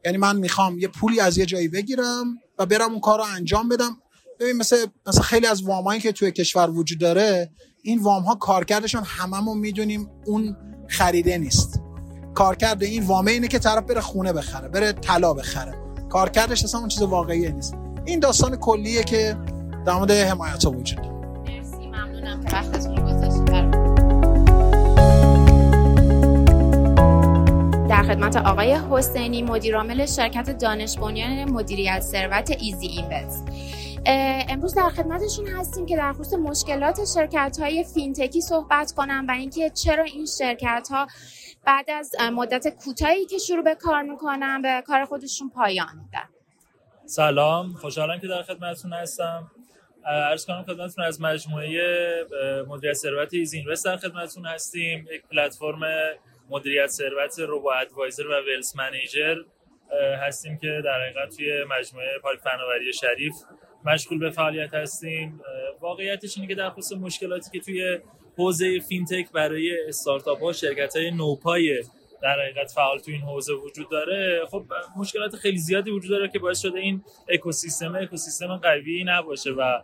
یعنی 0.06 0.18
من 0.18 0.36
می‌خوام 0.36 0.80
یه 0.80 0.88
پولی 0.88 1.20
از 1.20 1.38
یه 1.38 1.46
جایی 1.46 1.68
بگیرم 1.68 2.26
و 2.60 2.66
برم 2.66 2.92
اون 2.92 3.00
کار 3.00 3.20
رو 3.20 3.26
انجام 3.36 3.70
بدم. 3.70 3.98
ببین 4.40 4.58
مثل 4.58 4.86
مثل 5.08 5.22
خیلی 5.22 5.48
از 5.48 5.64
وامایی 5.64 6.02
که 6.02 6.12
توی 6.12 6.32
کشور 6.32 6.70
وجود 6.70 7.00
داره 7.00 7.52
این 7.84 8.00
وام 8.00 8.24
ها 8.24 8.36
کارکردشون 8.36 9.04
هممون 9.06 9.58
می‌دونیم 9.58 10.10
اون 10.26 10.58
خریده 10.88 11.38
نیست. 11.38 11.82
کارکرد 12.34 12.84
این 12.84 13.04
وامه 13.04 13.32
اینه 13.32 13.48
که 13.48 13.60
طرف 13.60 13.84
بره 13.84 14.02
خونه 14.02 14.34
بخره 14.34 14.68
بره 14.68 14.94
طلا 14.94 15.34
بخره. 15.34 15.76
کارکردش 16.10 16.64
اصلا 16.64 16.80
اون 16.80 16.90
چیز 16.90 17.02
واقعی 17.02 17.52
نیست. 17.52 17.74
این 18.06 18.20
داستان 18.20 18.56
کلیه 18.56 19.04
که 19.04 19.38
در 19.86 19.94
مورد 19.94 20.12
حمایت 20.12 20.66
وجود 20.66 21.02
داره. 21.02 21.10
مرسی 21.10 21.88
ممنونم 21.88 22.44
که 22.44 22.56
وقتتون 22.56 22.98
رو 22.98 23.04
گذاشتید 23.04 23.89
در 28.00 28.06
خدمت 28.06 28.36
آقای 28.38 28.74
حسینی 28.74 29.42
مدیرعامل 29.42 30.06
شرکت 30.06 30.58
دانش 30.58 30.98
بنیان 30.98 31.52
مدیریت 31.52 32.00
ثروت 32.00 32.52
ایزی 32.60 32.88
اینوست. 32.88 33.48
امروز 34.50 34.76
در 34.76 34.90
خدمتشون 34.90 35.48
هستیم 35.48 35.86
که 35.86 35.98
در 35.98 36.14
خصوص 36.14 36.34
مشکلات 36.34 37.06
شرکت 37.06 37.58
های 37.60 37.84
فینتکی 37.94 38.42
صحبت 38.42 38.92
کنم 38.92 39.26
و 39.28 39.32
اینکه 39.32 39.70
چرا 39.70 40.04
این 40.04 40.26
شرکت 40.26 40.88
ها 40.92 41.08
بعد 41.66 41.90
از 41.92 42.16
مدت 42.34 42.68
کوتاهی 42.68 43.26
که 43.26 43.38
شروع 43.38 43.64
به 43.64 43.76
کار 43.76 44.02
می‌کنن 44.02 44.62
به 44.62 44.84
کار 44.88 45.06
خودشون 45.06 45.50
پایان 45.50 45.96
میدن. 46.04 46.30
سلام 47.06 47.74
خوشحالم 47.74 48.20
که 48.20 48.28
در 48.28 48.44
خدمتتون 48.44 48.94
هستم. 48.94 49.52
عرض 50.06 50.46
کنم 50.46 50.64
خدمتتون 50.64 51.06
از 51.06 51.22
مجموعه 51.22 51.82
مدیریت 52.68 52.94
ثروت 52.94 53.34
ایزی 53.34 53.58
اینوست 53.58 53.86
در 53.86 53.98
خدمتتون 53.98 54.46
هستیم. 54.46 55.08
یک 55.16 55.22
پلتفرم 55.32 55.82
مدیریت 56.50 56.88
ثروت 56.88 57.40
روبو 57.40 57.68
ادوایزر 57.68 58.28
و 58.28 58.34
ولس 58.48 58.76
منیجر 58.76 59.36
هستیم 60.28 60.58
که 60.58 60.82
در 60.86 61.02
حقیقت 61.02 61.36
توی 61.36 61.64
مجموعه 61.64 62.20
پارک 62.24 62.40
فناوری 62.40 62.94
شریف 62.94 63.34
مشغول 63.86 64.20
به 64.20 64.30
فعالیت 64.30 64.74
هستیم. 64.74 65.42
واقعیتش 65.82 66.38
اینه 66.38 66.48
که 66.48 66.56
در 66.56 66.70
خصوص 66.70 66.98
مشکلاتی 66.98 67.52
که 67.52 67.60
توی 67.60 68.00
حوزه 68.38 68.80
فینتک 68.80 69.32
برای 69.32 69.78
استارتاپ 69.88 70.44
ها 70.44 70.54
شرکت 70.54 70.96
های 70.96 71.12
نوپای 71.12 71.84
در 72.22 72.40
حقیقت 72.42 72.72
فعال 72.72 73.00
تو 73.00 73.12
این 73.12 73.22
حوزه 73.22 73.54
وجود 73.54 73.90
داره 73.90 74.46
خب 74.52 74.66
مشکلات 74.98 75.36
خیلی 75.36 75.58
زیادی 75.58 75.92
وجود 75.92 76.12
داره 76.12 76.30
که 76.30 76.40
باعث 76.40 76.62
شده 76.62 76.80
این 76.80 77.04
اکوسیستم 77.30 77.96
اکوسیستم 77.96 78.58
قوی 78.58 79.04
نباشه 79.04 79.52
و 79.52 79.82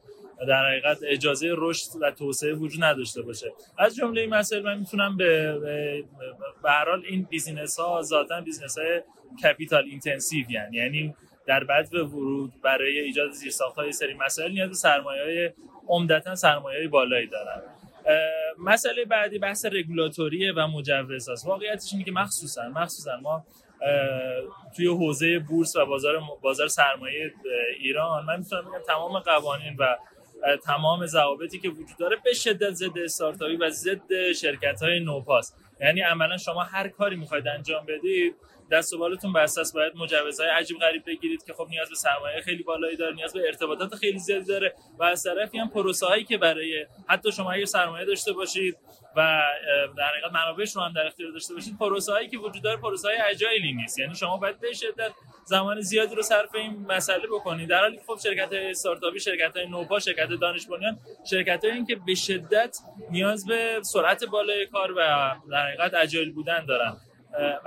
در 0.47 0.67
حقیقت 0.67 0.97
اجازه 1.07 1.53
رشد 1.57 1.87
و 2.01 2.11
توسعه 2.11 2.53
وجود 2.53 2.83
نداشته 2.83 3.21
باشه. 3.21 3.53
از 3.77 3.95
جمله 3.95 4.21
این 4.21 4.29
مسائل 4.29 4.63
من 4.63 4.77
می‌تونم 4.77 5.17
به 5.17 5.59
به 6.63 6.71
هر 6.71 6.89
حال 6.89 7.03
این 7.09 7.27
business 7.29 7.79
ها 7.79 8.01
ذاتا 8.01 8.41
business 8.41 8.77
های 8.77 9.01
capital 9.43 9.83
intensive 9.83 10.51
یعنی 10.51 10.77
یعنی 10.77 11.15
در 11.47 11.63
بدو 11.63 12.03
ورود 12.03 12.53
برای 12.61 12.99
ایجاد 12.99 13.31
زیرساخت 13.31 13.75
های 13.75 13.91
سری 13.91 14.13
مسائل 14.13 14.51
نیاز 14.51 14.69
به 14.69 14.75
سرمایه 14.75 15.23
های 15.23 15.51
عمدتا 15.87 16.35
سرمایه 16.35 16.87
بالایی 16.87 17.27
دارن. 17.27 17.61
مسئله 18.59 19.05
بعدی 19.05 19.39
بحث 19.39 19.65
رگولاتوری 19.65 20.51
و 20.51 20.67
مجوز 20.67 21.29
است. 21.29 21.47
واقعیتش 21.47 21.93
اینه 21.93 22.05
که 22.05 22.11
مخصوصا 22.11 22.69
مخصوصا 22.69 23.17
ما 23.17 23.45
توی 24.75 24.87
حوزه 24.87 25.39
بورس 25.39 25.75
و 25.75 25.85
بازار 25.85 26.21
بازار 26.41 26.67
سرمایه 26.67 27.33
ایران 27.79 28.25
من 28.25 28.39
می‌تونم 28.39 28.61
بگم 28.61 28.81
تمام 28.87 29.19
قوانین 29.19 29.75
و 29.79 29.97
تمام 30.65 31.05
ضوابطی 31.05 31.59
که 31.59 31.69
وجود 31.69 31.97
داره 31.99 32.17
به 32.23 32.33
شدت 32.33 32.71
ضد 32.71 32.97
استارتاپی 32.97 33.55
و 33.55 33.69
ضد 33.69 34.31
شرکت 34.31 34.81
های 34.81 34.99
نوپاس. 34.99 35.53
یعنی 35.81 36.01
عملا 36.01 36.37
شما 36.37 36.63
هر 36.63 36.87
کاری 36.87 37.15
می‌خواید 37.15 37.47
انجام 37.47 37.85
بدید 37.85 38.35
دست 38.71 38.93
و 38.93 38.97
بالتون 38.97 39.33
بسته 39.33 39.61
است 39.61 39.73
باید 39.73 39.95
مجوزهای 39.95 40.49
عجیب 40.49 40.77
غریب 40.77 41.03
بگیرید 41.05 41.43
که 41.43 41.53
خب 41.53 41.67
نیاز 41.69 41.89
به 41.89 41.95
سرمایه 41.95 42.41
خیلی 42.41 42.63
بالایی 42.63 42.97
داره 42.97 43.15
نیاز 43.15 43.33
به 43.33 43.47
ارتباطات 43.47 43.95
خیلی 43.95 44.19
زیادی 44.19 44.45
داره 44.45 44.75
و 44.99 45.03
از 45.03 45.23
طرفی 45.23 45.57
هم 45.57 45.69
پروسه 45.69 46.05
هایی 46.05 46.23
که 46.23 46.37
برای 46.37 46.85
حتی 47.07 47.31
شما 47.31 47.51
اگه 47.51 47.65
سرمایه 47.65 48.05
داشته 48.05 48.33
باشید 48.33 48.77
و 49.15 49.41
در 49.97 50.03
حقیقت 50.03 50.31
منابعش 50.33 50.75
رو 50.75 50.81
هم 50.81 50.93
در 50.93 51.07
اختیار 51.07 51.31
داشته 51.31 51.53
باشید 51.53 51.77
پروسه 51.77 52.11
هایی 52.11 52.27
که 52.27 52.37
وجود 52.37 52.63
داره 52.63 52.77
پروسه 52.77 53.07
های 53.07 53.17
اجایلی 53.31 53.73
نیست. 53.73 53.99
یعنی 53.99 54.15
شما 54.15 54.37
باید 54.37 54.59
به 54.59 54.73
شدت 54.73 55.11
زمان 55.45 55.81
زیادی 55.81 56.15
رو 56.15 56.21
صرف 56.21 56.55
این 56.55 56.85
مسئله 56.89 57.27
بکنید. 57.27 57.69
در 57.69 57.79
حالی 57.79 57.95
که 57.97 58.03
خب 58.07 58.19
شرکت 58.23 58.53
های 58.53 58.69
استارتاپی 58.69 59.19
شرکت 59.19 59.57
های 59.57 59.67
نوپا 59.67 59.99
شرکت 59.99 60.27
دانش 60.41 60.67
بنیان 60.67 60.99
شرکت 61.29 61.65
هایی 61.65 61.85
که 61.85 61.95
به 61.95 62.15
شدت 62.15 62.77
نیاز 63.11 63.45
به 63.45 63.79
سرعت 63.83 64.23
بالای 64.23 64.65
کار 64.65 64.91
و 64.91 64.95
در 65.51 65.67
حقیقت 65.67 65.93
اجایل 65.93 66.31
بودن 66.31 66.65
دارن. 66.65 66.97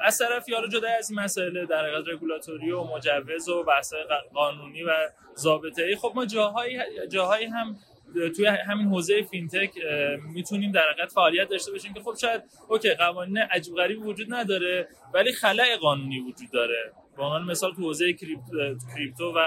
از 0.04 0.18
طرفی 0.18 0.54
حالا 0.54 0.68
جدا 0.68 0.88
از 0.98 1.10
این 1.10 1.20
مسئله 1.20 1.66
در 1.66 1.84
حقیقت 1.84 2.08
رگولاتوری 2.08 2.70
و 2.70 2.84
مجوز 2.84 3.48
و 3.48 3.64
بحث 3.64 3.94
قانونی 4.34 4.82
و 4.82 4.90
ضابطه 5.36 5.82
ای 5.82 5.96
خب 5.96 6.12
ما 6.14 6.26
جاهایی 6.26 6.78
جاهایی 7.12 7.46
هم 7.46 7.76
توی 8.36 8.46
همین 8.46 8.86
حوزه 8.86 9.22
فینتک 9.22 9.70
می‌تونیم 10.34 10.72
در 10.72 10.82
حقیقت 10.92 11.12
فعالیت 11.12 11.48
داشته 11.48 11.72
باشیم 11.72 11.94
که 11.94 12.00
خب 12.00 12.14
شاید 12.20 12.42
okay 12.68 12.94
قوانین 12.94 13.38
عجیب 13.38 13.74
غریبی 13.74 14.02
وجود 14.02 14.34
نداره 14.34 14.88
ولی 15.14 15.32
خلأ 15.32 15.76
قانونی 15.80 16.20
وجود 16.20 16.50
داره. 16.52 16.92
به 17.18 17.24
عنوان 17.24 17.44
مثال 17.44 17.74
تو 17.74 17.82
حوزه 17.82 18.12
crypto 18.94 19.32
و 19.36 19.38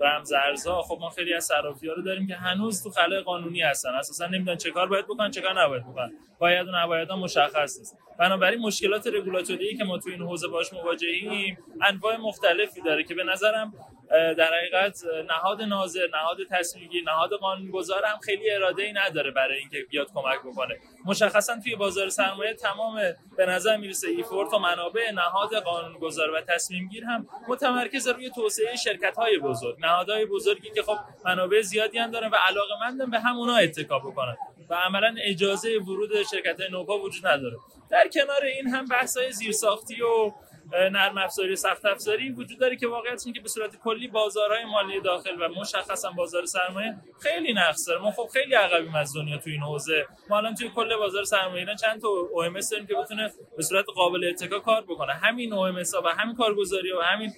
رمز 0.00 0.32
ارزها 0.32 0.82
خب 0.82 0.98
ما 1.00 1.10
خیلی 1.10 1.34
از 1.34 1.44
صرافی 1.44 1.88
ها 1.88 1.94
رو 1.94 2.02
داریم 2.02 2.26
که 2.26 2.34
هنوز 2.34 2.82
تو 2.82 2.90
خلأ 2.90 3.20
قانونی 3.20 3.60
هستن. 3.60 3.88
اساسا 3.88 4.26
نمی‌دونن 4.26 4.56
چه 4.56 4.70
کار 4.70 4.86
باید 4.86 5.04
بکنن 5.04 5.30
چه 5.30 5.40
کار 5.40 5.62
نباید 5.62 5.82
بکنن. 5.82 6.12
باید 6.38 6.68
و 6.68 6.70
نباید 6.74 7.12
مشخص 7.12 7.78
نیست. 7.78 7.98
بنابراین 8.18 8.60
مشکلات 8.60 9.06
رگولاتوری 9.06 9.76
که 9.76 9.84
ما 9.84 9.98
تو 9.98 10.10
این 10.10 10.22
حوزه 10.22 10.48
باش 10.48 10.72
مواجهیم 10.72 11.58
انواع 11.82 12.16
مختلفی 12.16 12.80
داره 12.80 13.04
که 13.04 13.14
به 13.14 13.24
نظرم 13.24 13.72
در 14.12 14.50
حقیقت 14.54 14.98
نهاد 15.28 15.62
ناظر 15.62 16.08
نهاد 16.12 16.36
تصمیمگیر 16.50 17.04
نهاد 17.04 17.30
قانونگذار 17.30 18.04
هم 18.04 18.18
خیلی 18.18 18.50
اراده 18.50 18.82
ای 18.82 18.92
نداره 18.92 19.30
برای 19.30 19.58
اینکه 19.58 19.86
بیاد 19.90 20.06
کمک 20.14 20.40
بکنه. 20.44 20.78
مشخصا 21.04 21.60
توی 21.64 21.76
بازار 21.76 22.08
سرمایه 22.08 22.54
تمام 22.54 23.00
به 23.36 23.46
نظر 23.46 23.76
می‌رسه 23.76 24.08
ایفورت 24.08 24.54
و 24.54 24.58
منابع 24.58 25.10
نهاد 25.10 25.54
قانونگذار 25.54 26.30
و 26.30 26.40
تصمیمگیر 26.40 27.04
هم 27.04 27.26
متمرکز 27.48 28.08
روی 28.08 28.30
توسعه 28.30 28.76
شرکت 28.76 29.16
های 29.16 29.38
بزرگ. 29.38 29.76
نهادهای 29.80 30.26
بزرگی 30.26 30.70
که 30.74 30.82
خب 30.82 30.96
منابع 31.24 31.60
زیادی 31.60 31.98
هم 31.98 32.10
دارن 32.10 32.30
و 32.30 32.36
علاقه 32.46 33.06
به 33.10 33.20
همونا 33.20 33.56
اتکا 33.56 33.98
بکنن 33.98 34.36
و 34.70 34.74
عملا 34.74 35.14
اجازه 35.22 35.78
ورود 35.78 36.22
شرکت 36.22 36.60
های 36.60 36.70
نوپا 36.70 36.98
وجود 36.98 37.26
نداره. 37.26 37.56
در 37.90 38.08
کنار 38.08 38.44
این 38.44 38.68
هم 38.68 38.84
بحث 38.84 39.16
های 39.16 39.32
زیرساختی 39.32 40.02
و 40.02 40.32
نرم 40.72 41.18
افزاری 41.18 41.56
سخت 41.56 41.86
افزاری 41.86 42.30
وجود 42.30 42.58
داره 42.58 42.76
که 42.76 42.86
واقعیت 42.86 43.22
اینه 43.26 43.36
که 43.36 43.42
به 43.42 43.48
صورت 43.48 43.76
کلی 43.76 44.08
بازارهای 44.08 44.64
مالی 44.64 45.00
داخل 45.00 45.42
و 45.42 45.48
مشخصا 45.48 46.10
بازار 46.10 46.44
سرمایه 46.44 46.94
خیلی 47.20 47.52
نقص 47.52 47.88
داره. 47.88 48.00
ما 48.00 48.10
خب 48.10 48.28
خیلی 48.32 48.54
عقبیم 48.54 48.94
از 48.94 49.16
دنیا 49.16 49.38
تو 49.38 49.50
این 49.50 49.60
حوزه. 49.60 50.06
ما 50.28 50.36
الان 50.36 50.54
توی 50.54 50.68
کل 50.68 50.96
بازار 50.96 51.24
سرمایه 51.24 51.60
ایران 51.60 51.76
چند 51.76 52.00
تا 52.00 52.08
OMS 52.08 52.70
داریم 52.70 52.86
که 52.86 52.94
بتونه 52.94 53.30
به 53.56 53.62
صورت 53.62 53.84
قابل 53.94 54.24
اتکا 54.24 54.58
کار 54.58 54.82
بکنه. 54.82 55.12
همین 55.12 55.50
OMS 55.50 55.94
ها 55.94 56.02
و 56.04 56.08
همین 56.08 56.36
کارگزاری 56.36 56.92
و 56.92 57.00
همین 57.00 57.32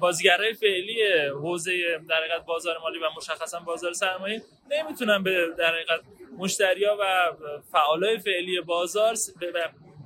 بازیگرای 0.00 0.54
فعلی 0.54 1.02
حوزه 1.30 1.72
در 2.08 2.16
حقیقت 2.16 2.44
بازار 2.46 2.78
مالی 2.78 2.98
و 2.98 3.08
مشخصا 3.16 3.60
بازار 3.60 3.92
سرمایه 3.92 4.42
نمی‌تونن 4.70 5.22
به 5.22 5.46
در 5.58 5.74
حقیقت 5.74 6.00
مشتریا 6.38 6.96
و 7.00 7.32
فعالای 7.72 8.18
فعلی 8.18 8.60
بازار 8.60 9.14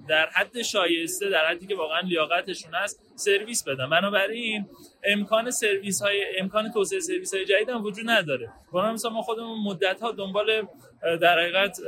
در 0.08 0.28
حد 0.34 0.62
شایسته 0.62 1.30
در 1.30 1.46
حدی 1.46 1.66
که 1.66 1.74
واقعا 1.74 2.00
لیاقتشون 2.00 2.74
هست 2.74 3.02
سرویس 3.14 3.64
بدن 3.64 3.90
بنابراین 3.90 4.66
امکان 5.04 5.50
سرویس 5.50 6.02
های 6.02 6.24
امکان 6.38 6.72
توسعه 6.72 7.00
سرویس 7.00 7.34
های 7.34 7.44
جدید 7.44 7.68
هم 7.68 7.84
وجود 7.84 8.10
نداره. 8.10 8.50
برای 8.72 8.92
مثلا 8.92 9.10
ما 9.10 9.22
خودمون 9.22 9.58
مدت 9.66 10.00
ها 10.00 10.12
دنبال 10.12 10.66
در 11.20 11.38
حقیقت 11.38 11.78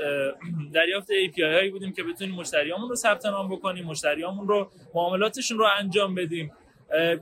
دریافت 0.73 1.09
API 1.09 1.41
هایی 1.41 1.71
بودیم 1.71 1.93
که 1.93 2.03
بتونیم 2.03 2.35
مشتریامون 2.35 2.89
رو 2.89 2.95
ثبت 2.95 3.27
نام 3.27 3.49
بکنیم 3.49 3.85
مشتریامون 3.85 4.49
رو 4.49 4.71
معاملاتشون 4.95 5.59
رو 5.59 5.67
انجام 5.79 6.15
بدیم. 6.15 6.53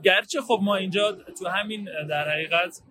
گرچه 0.03 0.41
خب 0.41 0.59
ما 0.61 0.75
اینجا 0.75 1.11
تو 1.11 1.47
همین 1.47 1.89
در 2.09 2.29
حقیقت 2.29 2.81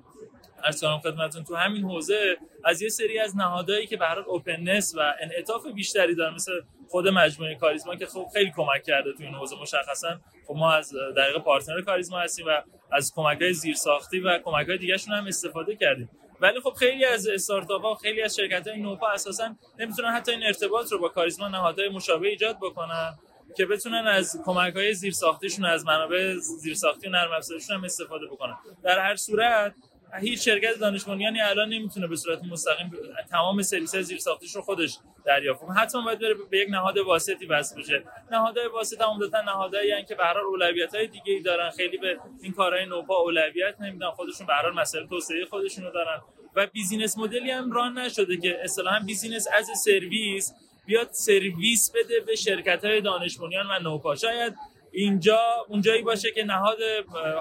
از 0.65 0.81
کنم 0.81 0.99
خدمتتون. 0.99 1.45
تو 1.45 1.57
همین 1.57 1.85
حوزه 1.85 2.37
از 2.65 2.83
یه 2.83 2.89
سری 2.89 3.19
از 3.19 3.37
نهادهایی 3.37 3.87
که 3.87 3.97
به 3.97 4.19
اوپننس 4.19 4.95
و 4.97 5.15
انعطاف 5.21 5.67
بیشتری 5.67 6.15
دارن 6.15 6.35
مثل 6.35 6.53
خود 6.89 7.09
مجموعه 7.09 7.55
کاریزما 7.55 7.97
که 7.97 8.07
خب 8.07 8.27
خیلی 8.33 8.53
کمک 8.57 8.83
کرده 8.83 9.13
تو 9.13 9.23
این 9.23 9.35
حوزه 9.35 9.57
مشخصا. 9.63 10.21
خب 10.47 10.55
ما 10.55 10.73
از 10.73 10.95
دقیقه 11.17 11.39
پارتنر 11.39 11.83
کاریزما 11.83 12.19
هستیم 12.19 12.47
و 12.49 12.63
از 12.93 13.13
کمک 13.17 13.43
های 13.43 13.53
زیرساختی 13.53 14.21
و 14.21 14.39
کمک 14.39 14.69
های 14.69 14.79
دیگه 14.79 14.97
هم 15.09 15.27
استفاده 15.27 15.77
کردیم. 15.77 16.11
ولی 16.41 16.61
خب 16.61 16.73
خیلی 16.73 17.05
از 17.05 17.29
استارتاپ 17.29 17.83
ها 17.83 17.95
خیلی 17.95 18.23
از 18.23 18.37
شرکت 18.37 18.69
های 18.69 18.81
نوپا 18.81 19.09
اساسا 19.09 19.57
نمی‌تونن 19.79 20.13
حتی 20.13 20.33
این 20.33 20.43
ارتباط 20.47 20.93
رو 20.93 20.99
با 20.99 21.09
کاریزما 21.09 21.49
نهادهای 21.49 21.89
مشابه 21.89 22.29
ایجاد 22.29 22.57
بکنن 22.63 23.19
که 23.57 23.67
بتونن 23.67 24.07
از 24.07 24.43
کمک 24.45 24.75
های 24.75 24.95
زیرساختیشون 24.95 25.65
از 25.65 25.87
منابع 25.87 26.35
زیرساختی 26.35 27.09
و 27.09 27.11
نرم 27.11 27.33
افزارشون 27.33 27.85
استفاده 27.85 28.27
بکنن. 28.27 28.57
در 28.83 28.99
هر 28.99 29.17
صورت 29.17 29.75
هیچ 30.21 30.45
شرکت 30.45 30.79
دانش 30.81 31.05
بنیانی 31.05 31.41
الان 31.41 31.69
نمی‌تونه 31.69 32.07
به 32.07 32.17
صورت 32.17 32.45
مستقیم 32.45 32.93
تمام 33.31 33.63
سرویس 33.63 33.97
زیر 33.97 34.19
ساختش 34.19 34.55
رو 34.55 34.63
خودش 34.63 34.99
دریافت 35.25 35.61
کنه. 35.61 35.75
حتما 35.75 36.05
باید 36.05 36.19
بره 36.19 36.35
به 36.51 36.59
یک 36.59 36.69
نهاد 36.71 36.99
واسطی 36.99 37.47
وصل 37.47 37.81
بشه. 37.81 38.05
نهادهای 38.31 38.67
واسط 38.67 39.01
عمدتا 39.01 39.41
نهادهایی 39.43 40.05
که 40.09 40.15
به 40.15 40.25
هر 40.25 40.35
حال 40.35 40.45
اولویت‌های 40.45 41.07
دیگه‌ای 41.07 41.41
دارن. 41.41 41.71
خیلی 41.71 41.97
به 41.99 42.19
این 42.43 42.53
کارهای 42.53 42.87
نوپا 42.87 43.17
اولویت 43.17 43.81
نمیدن. 43.81 44.11
خودشون 44.11 44.47
به 44.47 44.53
هر 44.53 44.63
حال 44.63 44.75
مسائل 44.75 45.07
توسعه 45.07 45.45
خودشون 45.45 45.85
رو 45.85 45.91
دارن. 45.91 46.21
و 46.57 46.67
business 46.67 47.19
model 47.19 47.45
ی 47.45 47.51
هم 47.51 47.73
run 47.73 47.99
نشده 47.99 48.37
که 48.37 48.59
اصطلاحا 48.65 49.01
business 49.07 49.47
as 49.59 49.71
a 49.85 49.93
service 49.93 50.53
بیاد 50.87 51.09
سرویس 51.13 51.93
بده 51.95 52.21
به 52.27 52.35
شرکت 52.35 52.85
های 52.85 53.01
دانش 53.01 53.41
و 53.41 53.47
نوپا. 53.83 54.15
شاید 54.15 54.55
اینجا 54.93 55.41
اونجایی 55.69 56.03
باشه 56.03 56.31
که 56.31 56.45
نهاد 56.45 56.79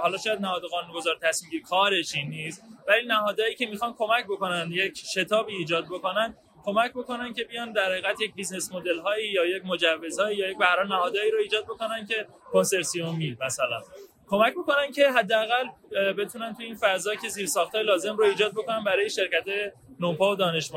حالا 0.02 0.18
شاید 0.18 0.40
نهاد 0.40 0.62
قانونگذار 0.62 1.18
تصمیم 1.22 1.52
گیر 1.52 1.62
کارش 1.62 2.16
این 2.16 2.30
نیست 2.30 2.64
ولی 2.88 3.08
نهادهایی 3.08 3.56
که 3.56 3.66
می‌خوان 3.66 3.94
کمک 3.98 4.26
بکنن 4.26 4.70
یک 4.72 4.98
شتابی 4.98 5.56
ایجاد 5.56 5.86
بکنن 5.86 6.36
کمک 6.64 6.92
بکنن 6.92 7.34
که 7.34 7.44
بیان 7.44 7.72
در 7.72 7.92
حقیقت 7.92 8.22
یک 8.22 8.34
بیزنس 8.34 8.74
مدل 8.74 9.00
هایی 9.00 9.32
یا 9.32 9.46
یک 9.46 9.66
مجوزهایی 9.66 10.38
یا 10.38 10.50
یک 10.50 10.58
برای 10.58 10.88
نهادهایی 10.88 11.32
رو 11.32 11.38
ایجاد 11.38 11.64
بکنن 11.64 12.06
که 12.06 12.28
کنسرسیومی 12.52 13.38
مثلا. 13.42 13.82
کمک 14.32 14.54
بکنن 14.54 14.92
که 14.96 15.12
حداقل 15.12 15.66
بتونن 16.18 16.54
تو 16.54 16.64
این 16.64 16.76
فضا 16.76 17.16
که 17.16 17.30
زیر 17.30 17.48
لازم 17.86 18.18
رو 18.18 18.24
ایجاد 18.26 18.52
بکنن 18.52 18.84
برای 18.84 19.10
شرکت 19.10 19.44
نوپا 20.00 20.32
و 20.32 20.36
دانش 20.36 20.72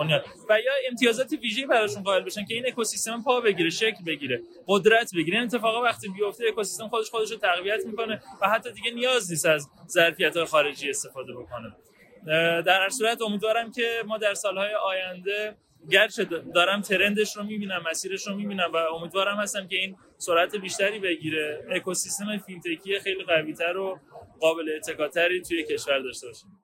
و 0.49 0.61
یا 0.61 0.73
امتیازات 0.91 1.33
ویژه‌ای 1.33 1.67
براشون 1.67 2.03
قائل 2.03 2.23
بشن 2.23 2.45
که 2.45 2.55
این 2.55 2.67
اکوسیستم 2.67 3.23
پا 3.23 3.41
بگیره 3.41 3.71
شکل 3.71 4.05
بگیره 4.07 4.43
قدرت 4.67 5.11
بگیره. 5.17 5.39
اتفاقا 5.39 5.83
وقتی 5.83 6.09
بیفته 6.09 6.45
اکوسیستم 6.49 6.89
خودش 6.89 7.11
خودش 7.11 7.31
رو 7.31 7.37
تقویت 7.37 7.87
می‌کنه 7.87 8.23
و 8.43 8.49
حتی 8.49 8.73
دیگه 8.73 8.91
نیاز 8.91 9.31
نیست 9.31 9.47
از 9.47 9.69
ظرفیت 9.89 10.45
خارجی 10.45 10.91
استفاده 10.91 11.33
بکنه. 11.33 11.77
در 12.63 12.83
هر 12.83 12.89
صورت 12.89 13.23
امیدوارم 13.23 13.73
که 13.73 14.03
ما 14.07 14.19
در 14.19 14.35
سالهای 14.35 14.75
آینده 14.75 15.57
گرچه 15.91 16.25
دارم 16.55 16.81
trend 16.81 17.21
ش 17.21 17.37
رو 17.37 17.45
می‌بینم 17.45 17.83
مسیرش 17.91 18.27
رو 18.27 18.35
می‌بینم 18.37 18.73
و 18.73 18.77
امیدوارم 18.77 19.37
هستم 19.37 19.69
که 19.69 19.77
این 19.77 19.97
سرعت 20.19 20.57
بیشتری 20.57 20.99
بگیره. 20.99 21.67
اکوسیستم 21.71 22.39
فینتکی 22.39 23.01
خیلی 23.01 23.25
قویتر 23.25 23.77
و 23.77 24.01
قابل 24.41 24.71
اتکاتری 24.77 25.43
توی 25.43 25.65
کشور 25.65 25.99
داشته 25.99 26.27
باشیم. 26.27 26.61